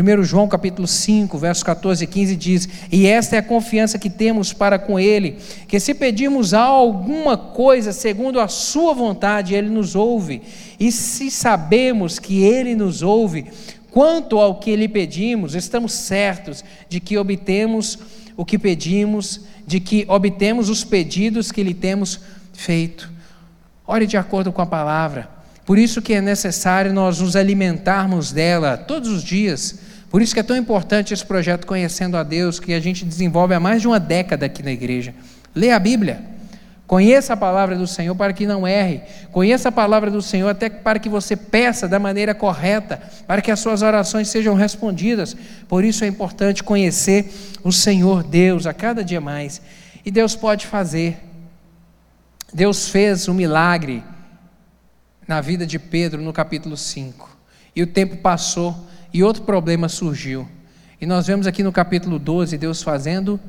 1 0.00 0.24
João 0.24 0.48
capítulo 0.48 0.88
5, 0.88 1.36
versos 1.38 1.62
14 1.62 2.04
e 2.04 2.06
15 2.06 2.36
diz: 2.36 2.68
E 2.90 3.06
esta 3.06 3.36
é 3.36 3.38
a 3.38 3.42
confiança 3.42 3.98
que 3.98 4.08
temos 4.08 4.52
para 4.52 4.78
com 4.78 4.98
Ele, 4.98 5.36
que 5.68 5.78
se 5.78 5.94
pedirmos 5.94 6.54
alguma 6.54 7.36
coisa 7.36 7.92
segundo 7.92 8.40
a 8.40 8.48
Sua 8.48 8.94
vontade, 8.94 9.54
Ele 9.54 9.68
nos 9.68 9.94
ouve. 9.94 10.42
E 10.78 10.90
se 10.90 11.30
sabemos 11.30 12.18
que 12.18 12.42
Ele 12.42 12.74
nos 12.74 13.02
ouve, 13.02 13.46
quanto 13.90 14.38
ao 14.38 14.56
que 14.56 14.74
lhe 14.74 14.88
pedimos, 14.88 15.54
estamos 15.54 15.92
certos 15.92 16.64
de 16.88 17.00
que 17.00 17.18
obtemos 17.18 17.98
o 18.36 18.44
que 18.44 18.58
pedimos, 18.58 19.42
de 19.66 19.80
que 19.80 20.04
obtemos 20.08 20.68
os 20.68 20.82
pedidos 20.82 21.52
que 21.52 21.62
lhe 21.62 21.74
temos 21.74 22.20
feito. 22.52 23.10
Ore 23.86 24.06
de 24.06 24.16
acordo 24.16 24.52
com 24.52 24.62
a 24.62 24.66
palavra. 24.66 25.28
Por 25.66 25.78
isso 25.78 26.02
que 26.02 26.14
é 26.14 26.20
necessário 26.20 26.92
nós 26.92 27.20
nos 27.20 27.36
alimentarmos 27.36 28.32
dela 28.32 28.76
todos 28.76 29.08
os 29.08 29.22
dias. 29.22 29.89
Por 30.10 30.20
isso 30.20 30.34
que 30.34 30.40
é 30.40 30.42
tão 30.42 30.56
importante 30.56 31.14
esse 31.14 31.24
projeto 31.24 31.66
Conhecendo 31.66 32.16
a 32.16 32.24
Deus, 32.24 32.58
que 32.58 32.74
a 32.74 32.80
gente 32.80 33.04
desenvolve 33.04 33.54
há 33.54 33.60
mais 33.60 33.80
de 33.80 33.86
uma 33.86 34.00
década 34.00 34.44
aqui 34.46 34.62
na 34.62 34.72
igreja. 34.72 35.14
Leia 35.54 35.76
a 35.76 35.78
Bíblia. 35.78 36.20
Conheça 36.84 37.34
a 37.34 37.36
palavra 37.36 37.76
do 37.76 37.86
Senhor 37.86 38.16
para 38.16 38.32
que 38.32 38.44
não 38.44 38.66
erre. 38.66 39.02
Conheça 39.30 39.68
a 39.68 39.72
palavra 39.72 40.10
do 40.10 40.20
Senhor 40.20 40.48
até 40.48 40.68
para 40.68 40.98
que 40.98 41.08
você 41.08 41.36
peça 41.36 41.86
da 41.86 42.00
maneira 42.00 42.34
correta, 42.34 43.00
para 43.28 43.40
que 43.40 43.52
as 43.52 43.60
suas 43.60 43.80
orações 43.80 44.28
sejam 44.28 44.56
respondidas. 44.56 45.36
Por 45.68 45.84
isso 45.84 46.02
é 46.02 46.08
importante 46.08 46.64
conhecer 46.64 47.32
o 47.62 47.70
Senhor 47.70 48.24
Deus 48.24 48.66
a 48.66 48.74
cada 48.74 49.04
dia 49.04 49.20
mais. 49.20 49.62
E 50.04 50.10
Deus 50.10 50.34
pode 50.34 50.66
fazer. 50.66 51.18
Deus 52.52 52.88
fez 52.88 53.28
um 53.28 53.34
milagre 53.34 54.02
na 55.28 55.40
vida 55.40 55.64
de 55.64 55.78
Pedro 55.78 56.20
no 56.20 56.32
capítulo 56.32 56.76
5. 56.76 57.38
E 57.76 57.84
o 57.84 57.86
tempo 57.86 58.16
passou 58.16 58.76
e 59.12 59.22
outro 59.22 59.42
problema 59.42 59.88
surgiu. 59.88 60.48
E 61.00 61.06
nós 61.06 61.26
vemos 61.26 61.46
aqui 61.46 61.62
no 61.62 61.72
capítulo 61.72 62.18
12 62.18 62.58
Deus 62.58 62.82
fazendo 62.82 63.40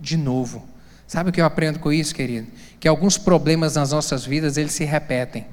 de 0.00 0.16
novo. 0.16 0.66
Sabe 1.06 1.30
o 1.30 1.32
que 1.32 1.40
eu 1.40 1.46
aprendo 1.46 1.78
com 1.78 1.90
isso, 1.90 2.14
querido? 2.14 2.46
Que 2.78 2.86
alguns 2.86 3.16
problemas 3.16 3.76
nas 3.76 3.92
nossas 3.92 4.26
vidas 4.26 4.56
eles 4.56 4.72
se 4.72 4.84
repetem. 4.84 5.46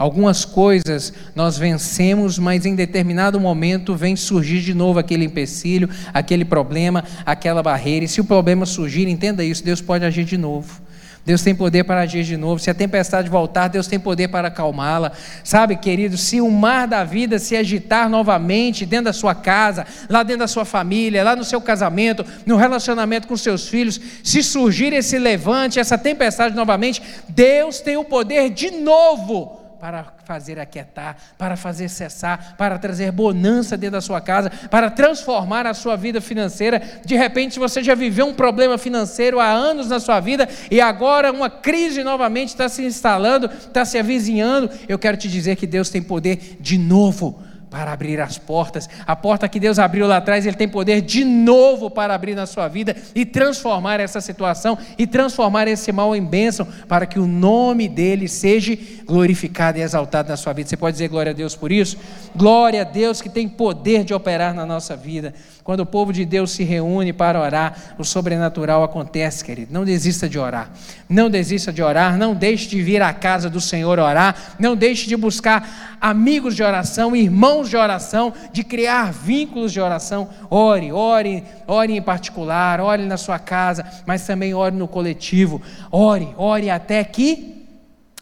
Algumas 0.00 0.46
coisas 0.46 1.12
nós 1.34 1.58
vencemos, 1.58 2.38
mas 2.38 2.64
em 2.64 2.74
determinado 2.74 3.38
momento 3.38 3.94
vem 3.94 4.16
surgir 4.16 4.62
de 4.62 4.72
novo 4.72 4.98
aquele 4.98 5.26
empecilho, 5.26 5.90
aquele 6.14 6.46
problema, 6.46 7.04
aquela 7.26 7.62
barreira. 7.62 8.06
E 8.06 8.08
se 8.08 8.18
o 8.18 8.24
problema 8.24 8.64
surgir, 8.64 9.06
entenda 9.06 9.44
isso, 9.44 9.62
Deus 9.62 9.82
pode 9.82 10.06
agir 10.06 10.24
de 10.24 10.38
novo. 10.38 10.80
Deus 11.24 11.42
tem 11.42 11.54
poder 11.54 11.84
para 11.84 12.00
agir 12.00 12.24
de 12.24 12.36
novo. 12.36 12.58
Se 12.58 12.70
a 12.70 12.74
tempestade 12.74 13.28
voltar, 13.28 13.68
Deus 13.68 13.86
tem 13.86 14.00
poder 14.00 14.28
para 14.28 14.48
acalmá-la. 14.48 15.12
Sabe, 15.44 15.76
querido, 15.76 16.16
se 16.16 16.40
o 16.40 16.50
mar 16.50 16.88
da 16.88 17.04
vida 17.04 17.38
se 17.38 17.54
agitar 17.54 18.08
novamente 18.08 18.86
dentro 18.86 19.06
da 19.06 19.12
sua 19.12 19.34
casa, 19.34 19.86
lá 20.08 20.22
dentro 20.22 20.40
da 20.40 20.48
sua 20.48 20.64
família, 20.64 21.22
lá 21.22 21.36
no 21.36 21.44
seu 21.44 21.60
casamento, 21.60 22.24
no 22.46 22.56
relacionamento 22.56 23.28
com 23.28 23.36
seus 23.36 23.68
filhos, 23.68 24.00
se 24.24 24.42
surgir 24.42 24.92
esse 24.92 25.18
levante, 25.18 25.78
essa 25.78 25.98
tempestade 25.98 26.56
novamente, 26.56 27.02
Deus 27.28 27.80
tem 27.80 27.96
o 27.96 28.04
poder 28.04 28.50
de 28.50 28.70
novo 28.70 29.59
para 29.80 30.12
fazer 30.24 30.60
aquietar, 30.60 31.16
para 31.38 31.56
fazer 31.56 31.88
cessar, 31.88 32.54
para 32.58 32.78
trazer 32.78 33.10
bonança 33.10 33.76
dentro 33.76 33.92
da 33.92 34.00
sua 34.00 34.20
casa, 34.20 34.50
para 34.70 34.90
transformar 34.90 35.66
a 35.66 35.72
sua 35.72 35.96
vida 35.96 36.20
financeira. 36.20 36.82
De 37.04 37.16
repente 37.16 37.58
você 37.58 37.82
já 37.82 37.94
viveu 37.94 38.26
um 38.26 38.34
problema 38.34 38.76
financeiro 38.76 39.40
há 39.40 39.48
anos 39.48 39.88
na 39.88 39.98
sua 39.98 40.20
vida 40.20 40.48
e 40.70 40.80
agora 40.80 41.32
uma 41.32 41.48
crise 41.48 42.04
novamente 42.04 42.48
está 42.48 42.68
se 42.68 42.84
instalando, 42.84 43.46
está 43.46 43.84
se 43.84 43.98
avizinhando. 43.98 44.70
Eu 44.86 44.98
quero 44.98 45.16
te 45.16 45.28
dizer 45.28 45.56
que 45.56 45.66
Deus 45.66 45.88
tem 45.88 46.02
poder 46.02 46.58
de 46.60 46.76
novo 46.76 47.42
para 47.70 47.92
abrir 47.92 48.20
as 48.20 48.36
portas. 48.36 48.88
A 49.06 49.14
porta 49.14 49.48
que 49.48 49.60
Deus 49.60 49.78
abriu 49.78 50.06
lá 50.06 50.16
atrás, 50.16 50.44
Ele 50.44 50.56
tem 50.56 50.68
poder 50.68 51.00
de 51.00 51.24
novo 51.24 51.88
para 51.88 52.14
abrir 52.14 52.34
na 52.34 52.44
sua 52.44 52.66
vida 52.66 52.96
e 53.14 53.24
transformar 53.24 54.00
essa 54.00 54.20
situação 54.20 54.76
e 54.98 55.06
transformar 55.06 55.68
esse 55.68 55.92
mal 55.92 56.14
em 56.16 56.24
bênção, 56.24 56.66
para 56.88 57.06
que 57.06 57.18
o 57.18 57.26
nome 57.26 57.88
dele 57.88 58.28
seja 58.28 58.76
glorificado 59.06 59.78
e 59.78 59.82
exaltado 59.82 60.28
na 60.28 60.36
sua 60.36 60.52
vida. 60.52 60.68
Você 60.68 60.76
pode 60.76 60.94
dizer 60.94 61.08
glória 61.08 61.30
a 61.30 61.34
Deus 61.34 61.54
por 61.54 61.70
isso? 61.70 61.96
Glória 62.34 62.80
a 62.82 62.84
Deus 62.84 63.22
que 63.22 63.28
tem 63.28 63.48
poder 63.48 64.02
de 64.04 64.12
operar 64.12 64.52
na 64.52 64.66
nossa 64.66 64.96
vida. 64.96 65.32
Quando 65.70 65.80
o 65.82 65.86
povo 65.86 66.12
de 66.12 66.24
Deus 66.24 66.50
se 66.50 66.64
reúne 66.64 67.12
para 67.12 67.40
orar, 67.40 67.94
o 67.96 68.02
sobrenatural 68.02 68.82
acontece, 68.82 69.44
querido. 69.44 69.72
Não 69.72 69.84
desista 69.84 70.28
de 70.28 70.36
orar. 70.36 70.68
Não 71.08 71.30
desista 71.30 71.72
de 71.72 71.80
orar. 71.80 72.18
Não 72.18 72.34
deixe 72.34 72.68
de 72.68 72.82
vir 72.82 73.00
à 73.00 73.12
casa 73.12 73.48
do 73.48 73.60
Senhor 73.60 74.00
orar. 74.00 74.56
Não 74.58 74.74
deixe 74.74 75.06
de 75.06 75.16
buscar 75.16 75.96
amigos 76.00 76.56
de 76.56 76.64
oração, 76.64 77.14
irmãos 77.14 77.70
de 77.70 77.76
oração, 77.76 78.34
de 78.52 78.64
criar 78.64 79.12
vínculos 79.12 79.72
de 79.72 79.80
oração. 79.80 80.28
Ore, 80.50 80.90
ore, 80.90 81.44
ore 81.68 81.96
em 81.96 82.02
particular, 82.02 82.80
ore 82.80 83.04
na 83.04 83.16
sua 83.16 83.38
casa, 83.38 83.86
mas 84.04 84.26
também 84.26 84.52
ore 84.52 84.74
no 84.74 84.88
coletivo. 84.88 85.62
Ore, 85.92 86.34
ore 86.36 86.68
até 86.68 87.04
que 87.04 87.64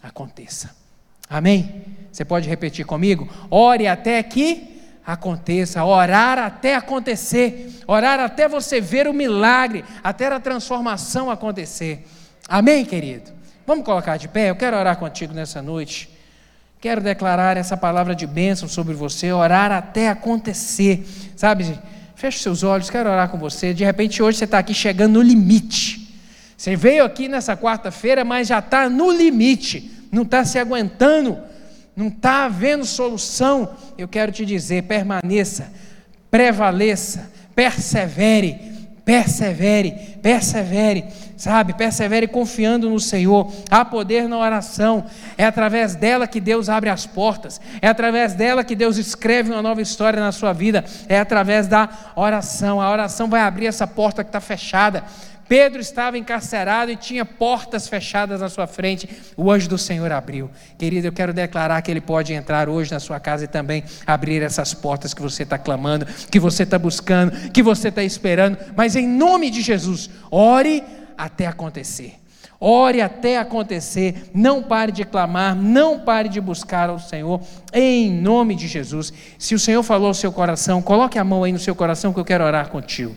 aconteça. 0.03 0.77
Amém? 1.31 1.83
Você 2.13 2.27
pode 2.27 2.47
repetir 2.47 2.85
comigo? 2.85 3.27
Ore 3.51 3.87
até 3.87 4.23
que 4.23 4.77
aconteça, 5.09 5.83
orar 5.83 6.39
até 6.39 6.75
acontecer, 6.75 7.81
orar 7.87 8.21
até 8.21 8.47
você 8.47 8.79
ver 8.79 9.09
o 9.09 9.15
milagre, 9.15 9.83
até 10.05 10.27
a 10.27 10.39
transformação 10.39 11.31
acontecer. 11.31 12.07
Amém, 12.47 12.85
querido? 12.85 13.31
Vamos 13.67 13.87
colocar 13.87 14.19
de 14.19 14.29
pé? 14.29 14.51
Eu 14.51 14.57
quero 14.57 14.77
orar 14.77 14.99
contigo 14.99 15.33
nessa 15.33 15.63
noite. 15.63 16.11
Quero 16.79 17.01
declarar 17.01 17.57
essa 17.57 17.75
palavra 17.75 18.15
de 18.15 18.27
bênção 18.27 18.69
sobre 18.69 18.93
você, 18.93 19.33
orar 19.33 19.73
até 19.73 20.11
acontecer. 20.11 21.07
Sabe, 21.35 21.79
feche 22.15 22.41
seus 22.41 22.63
olhos, 22.63 22.91
quero 22.91 23.09
orar 23.09 23.31
com 23.31 23.39
você. 23.39 23.73
De 23.73 23.85
repente, 23.85 24.23
hoje 24.23 24.37
você 24.37 24.45
está 24.45 24.59
aqui 24.59 24.75
chegando 24.75 25.15
no 25.15 25.23
limite. 25.23 26.07
Você 26.55 26.77
veio 26.77 27.03
aqui 27.03 27.29
nessa 27.29 27.57
quarta-feira, 27.57 28.27
mas 28.27 28.49
já 28.49 28.59
está 28.59 28.91
no 28.91 29.11
limite, 29.11 29.91
não 30.13 30.25
está 30.25 30.45
se 30.45 30.59
aguentando 30.59 31.48
não 31.99 32.07
está 32.07 32.45
havendo 32.45 32.85
solução, 32.85 33.71
eu 33.99 34.07
quero 34.07 34.31
te 34.31 34.47
dizer: 34.47 34.85
permaneça, 34.85 35.73
prevaleça, 36.31 37.29
persevere, 37.57 38.57
persevere, 39.05 39.91
persevere, 40.23 41.07
sabe? 41.37 41.73
Persevere 41.73 42.29
confiando 42.29 42.89
no 42.89 43.01
Senhor. 43.01 43.53
Há 43.69 43.85
poder 43.85 44.29
na 44.29 44.39
oração, 44.39 45.07
é 45.37 45.45
através 45.45 45.97
dela 45.97 46.29
que 46.29 46.41
Deus 46.41 46.69
abre 46.69 46.89
as 46.89 47.05
portas, 47.05 47.61
é 47.83 47.89
através 47.89 48.33
dela 48.33 48.63
que 48.63 48.77
Deus 48.77 48.97
escreve 48.97 49.51
uma 49.51 49.61
nova 49.61 49.83
história 49.83 50.21
na 50.21 50.31
sua 50.31 50.53
vida, 50.53 50.85
é 51.09 51.19
através 51.19 51.67
da 51.67 51.89
oração. 52.15 52.81
A 52.81 52.89
oração 52.93 53.29
vai 53.29 53.41
abrir 53.41 53.67
essa 53.67 53.89
porta 53.89 54.23
que 54.23 54.29
está 54.29 54.41
fechada. 54.41 55.03
Pedro 55.49 55.81
estava 55.81 56.19
encarcerado 56.19 56.91
e 56.91 56.97
tinha 56.97 57.25
portas 57.25 57.89
fechadas 57.89 58.41
na 58.41 58.49
sua 58.49 58.67
frente. 58.67 59.09
O 59.37 59.51
anjo 59.51 59.69
do 59.69 59.79
Senhor 59.79 60.13
abriu. 60.13 60.51
Querido, 60.79 61.07
eu 61.07 61.13
quero 61.13 61.33
declarar 61.33 61.81
que 61.81 61.91
ele 61.91 62.01
pode 62.01 62.33
entrar 62.35 62.69
hoje 62.69 62.93
na 62.93 63.01
sua 63.01 63.19
casa 63.19 63.45
e 63.45 63.49
também 63.49 63.83
abrir 64.07 64.43
essas 64.43 64.75
portas 64.75 65.15
que 65.15 65.23
você 65.23 65.45
está 65.45 65.57
clamando, 65.57 66.07
que 66.31 66.39
você 66.39 66.65
está 66.65 66.79
buscando, 66.79 67.51
que 67.51 67.63
você 67.63 67.89
está 67.89 68.05
esperando. 68.05 68.59
Mas 68.77 68.95
em 68.95 69.09
nome 69.09 69.51
de 69.51 69.63
Jesus, 69.63 70.11
ore 70.31 70.85
até 71.17 71.47
acontecer. 71.47 72.17
Ore 72.61 73.01
até 73.01 73.39
acontecer, 73.39 74.31
não 74.35 74.63
pare 74.63 74.91
de 74.91 75.05
clamar, 75.05 75.55
não 75.55 76.01
pare 76.01 76.29
de 76.29 76.41
buscar 76.41 76.91
ao 76.91 76.99
Senhor, 76.99 77.41
em 77.73 78.11
nome 78.11 78.57
de 78.57 78.67
Jesus. 78.67 79.13
Se 79.39 79.55
o 79.55 79.61
Senhor 79.61 79.83
falou 79.85 80.09
ao 80.09 80.15
seu 80.15 80.33
coração, 80.33 80.83
coloque 80.83 81.21
a 81.21 81.25
mão 81.25 81.45
aí 81.45 81.53
no 81.53 81.59
seu 81.59 81.75
coração 81.75 82.13
que 82.13 82.19
eu 82.19 82.25
quero 82.25 82.43
orar 82.43 82.69
contigo. 82.69 83.15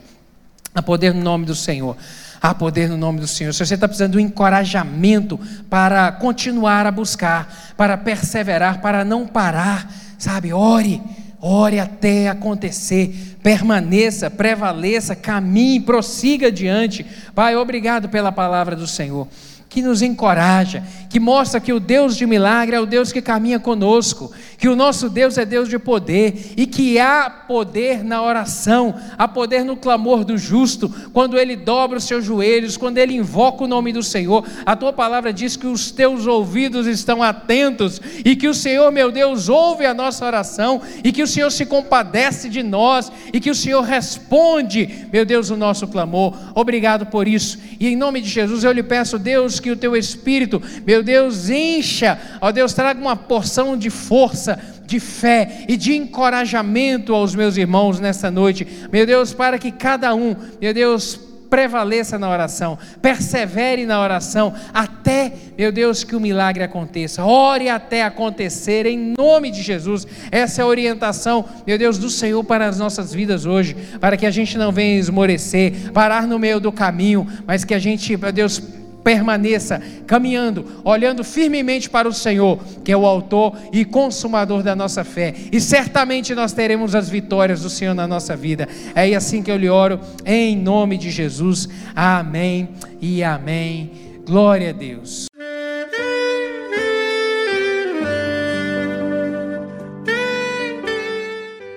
Há 0.74 0.82
poder 0.82 1.14
no 1.14 1.22
nome 1.22 1.46
do 1.46 1.56
Senhor. 1.56 1.98
Há 2.42 2.54
poder 2.56 2.90
no 2.90 2.98
nome 2.98 3.20
do 3.20 3.28
Senhor. 3.28 3.54
Se 3.54 3.66
você 3.66 3.76
está 3.76 3.88
precisando 3.88 4.14
de 4.14 4.18
um 4.18 4.22
encorajamento 4.22 5.40
para 5.70 6.12
continuar 6.12 6.88
a 6.88 6.92
buscar, 6.92 7.74
para 7.78 7.98
perseverar, 7.98 8.82
para 8.82 9.06
não 9.06 9.28
parar, 9.28 9.92
sabe? 10.18 10.54
Ore, 10.54 11.02
ore 11.40 11.80
até 11.80 12.30
acontecer. 12.30 13.38
Permaneça, 13.44 14.30
prevaleça, 14.30 15.16
caminhe, 15.16 15.80
prossiga 15.82 16.48
adiante. 16.48 17.06
Pai, 17.36 17.56
obrigado 17.56 18.10
pela 18.10 18.32
palavra 18.32 18.76
do 18.76 18.88
Senhor 18.88 19.28
que 19.72 19.82
nos 19.82 20.02
encoraja, 20.02 20.84
que 21.10 21.18
mostra 21.18 21.62
que 21.62 21.72
o 21.72 21.80
Deus 21.80 22.18
de 22.18 22.26
milagre 22.26 22.76
é 22.76 22.80
o 22.80 22.86
Deus 22.86 23.10
que 23.10 23.22
caminha 23.22 23.58
conosco, 23.58 24.30
que 24.58 24.68
o 24.68 24.76
nosso 24.76 25.10
Deus 25.10 25.38
é 25.38 25.46
Deus 25.46 25.70
de 25.70 25.80
poder 25.80 26.52
e 26.58 26.68
que 26.68 27.00
há 27.00 27.30
poder 27.30 28.04
na 28.04 28.22
oração, 28.22 28.94
há 29.18 29.30
poder 29.30 29.64
no 29.64 29.78
clamor 29.78 30.26
do 30.26 30.38
justo, 30.38 30.94
quando 31.14 31.40
ele 31.40 31.56
dobra 31.56 32.00
os 32.00 32.04
seus 32.04 32.26
joelhos, 32.26 32.76
quando 32.76 32.98
ele 32.98 33.16
invoca 33.16 33.64
o 33.64 33.68
nome 33.68 33.94
do 33.94 34.04
Senhor. 34.04 34.46
A 34.66 34.76
tua 34.76 34.92
palavra 34.92 35.32
diz 35.32 35.56
que 35.56 35.68
os 35.68 35.90
teus 35.90 36.28
ouvidos 36.28 36.86
estão 36.86 37.24
atentos 37.24 38.02
e 38.26 38.36
que 38.36 38.50
o 38.50 38.54
Senhor, 38.54 38.92
meu 38.92 39.10
Deus, 39.10 39.48
ouve 39.48 39.86
a 39.86 39.94
nossa 39.94 40.26
oração 40.26 40.82
e 41.02 41.14
que 41.14 41.24
o 41.24 41.28
Senhor 41.28 41.50
se 41.50 41.66
compadece 41.66 42.50
de 42.50 42.62
nós 42.62 43.10
e 43.32 43.40
que 43.40 43.50
o 43.50 43.56
Senhor 43.56 43.84
responde, 43.84 45.08
meu 45.14 45.26
Deus, 45.26 45.50
o 45.50 45.56
nosso 45.56 45.88
clamor. 45.88 46.38
Obrigado 46.54 47.06
por 47.06 47.26
isso. 47.26 47.58
E 47.80 47.88
em 47.88 47.95
nome 47.95 48.20
de 48.20 48.28
Jesus 48.28 48.66
eu 48.66 48.74
lhe 48.74 48.84
peço, 48.84 49.18
Deus, 49.18 49.61
que 49.62 49.72
o 49.72 49.78
teu 49.78 49.95
espírito, 49.95 50.62
meu 50.86 51.03
Deus, 51.03 51.49
encha, 51.49 52.20
ó 52.41 52.51
Deus, 52.51 52.74
traga 52.74 52.99
uma 52.99 53.16
porção 53.16 53.78
de 53.78 53.89
força, 53.89 54.59
de 54.86 54.99
fé 54.99 55.66
e 55.68 55.78
de 55.78 55.95
encorajamento 55.95 57.14
aos 57.14 57.34
meus 57.34 57.55
irmãos 57.55 57.99
nessa 57.99 58.30
noite, 58.30 58.68
meu 58.91 59.05
Deus, 59.05 59.34
para 59.34 59.57
que 59.57 59.72
cada 59.72 60.14
um, 60.14 60.36
meu 60.59 60.74
Deus, 60.74 61.20
prevaleça 61.51 62.18
na 62.18 62.30
oração, 62.30 62.80
persevere 63.01 63.86
na 63.86 64.01
oração, 64.01 64.53
até, 64.74 65.34
meu 65.57 65.70
Deus, 65.70 66.01
que 66.01 66.16
o 66.16 66.20
milagre 66.20 66.64
aconteça. 66.64 67.26
Ore 67.26 67.68
até 67.68 68.03
acontecer, 68.03 68.86
em 68.86 69.14
nome 69.18 69.51
de 69.51 69.62
Jesus. 69.62 70.07
Essa 70.32 70.62
é 70.62 70.64
a 70.64 70.68
orientação, 70.68 71.43
meu 71.68 71.78
Deus, 71.78 71.97
do 71.97 72.09
Senhor 72.09 72.41
para 72.45 72.70
as 72.70 72.80
nossas 72.80 73.14
vidas 73.14 73.45
hoje, 73.45 73.76
para 73.99 74.16
que 74.16 74.26
a 74.26 74.32
gente 74.32 74.57
não 74.57 74.72
venha 74.72 74.97
esmorecer, 74.97 75.91
parar 75.91 76.26
no 76.26 76.39
meio 76.39 76.62
do 76.62 76.72
caminho, 76.72 77.28
mas 77.45 77.66
que 77.66 77.74
a 77.74 77.80
gente, 77.80 78.16
meu 78.16 78.32
Deus, 78.32 78.64
permaneça 79.04 79.82
caminhando, 80.06 80.66
olhando 80.84 81.24
firmemente 81.24 81.89
para 81.89 82.08
o 82.08 82.14
Senhor, 82.14 82.60
que 82.84 82.91
é 82.91 82.97
o 82.97 83.06
autor 83.06 83.58
e 83.72 83.84
consumador 83.84 84.64
da 84.64 84.76
nossa 84.76 85.04
fé, 85.04 85.34
e 85.52 85.60
certamente 85.60 86.34
nós 86.34 86.54
teremos 86.54 86.95
as 86.95 87.10
vitórias 87.10 87.62
do 87.62 87.70
Senhor 87.70 87.93
na 87.93 88.08
nossa 88.08 88.36
vida. 88.36 88.68
É 88.95 89.14
assim 89.14 89.43
que 89.43 89.52
eu 89.52 89.58
lhe 89.58 89.70
oro, 89.70 89.99
em 90.26 90.56
nome 90.56 90.97
de 90.97 91.10
Jesus. 91.10 91.68
Amém 91.95 92.70
e 93.02 93.24
amém. 93.24 93.91
Glória 94.26 94.70
a 94.70 94.74
Deus. 94.74 95.26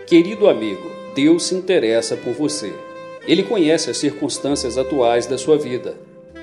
Querido 0.06 0.48
amigo, 0.48 0.92
Deus 1.14 1.44
se 1.44 1.54
interessa 1.54 2.16
por 2.16 2.34
você. 2.34 2.72
Ele 3.26 3.42
conhece 3.42 3.90
as 3.90 3.96
circunstâncias 3.96 4.76
atuais 4.76 5.26
da 5.26 5.38
sua 5.38 5.58
vida 5.58 5.96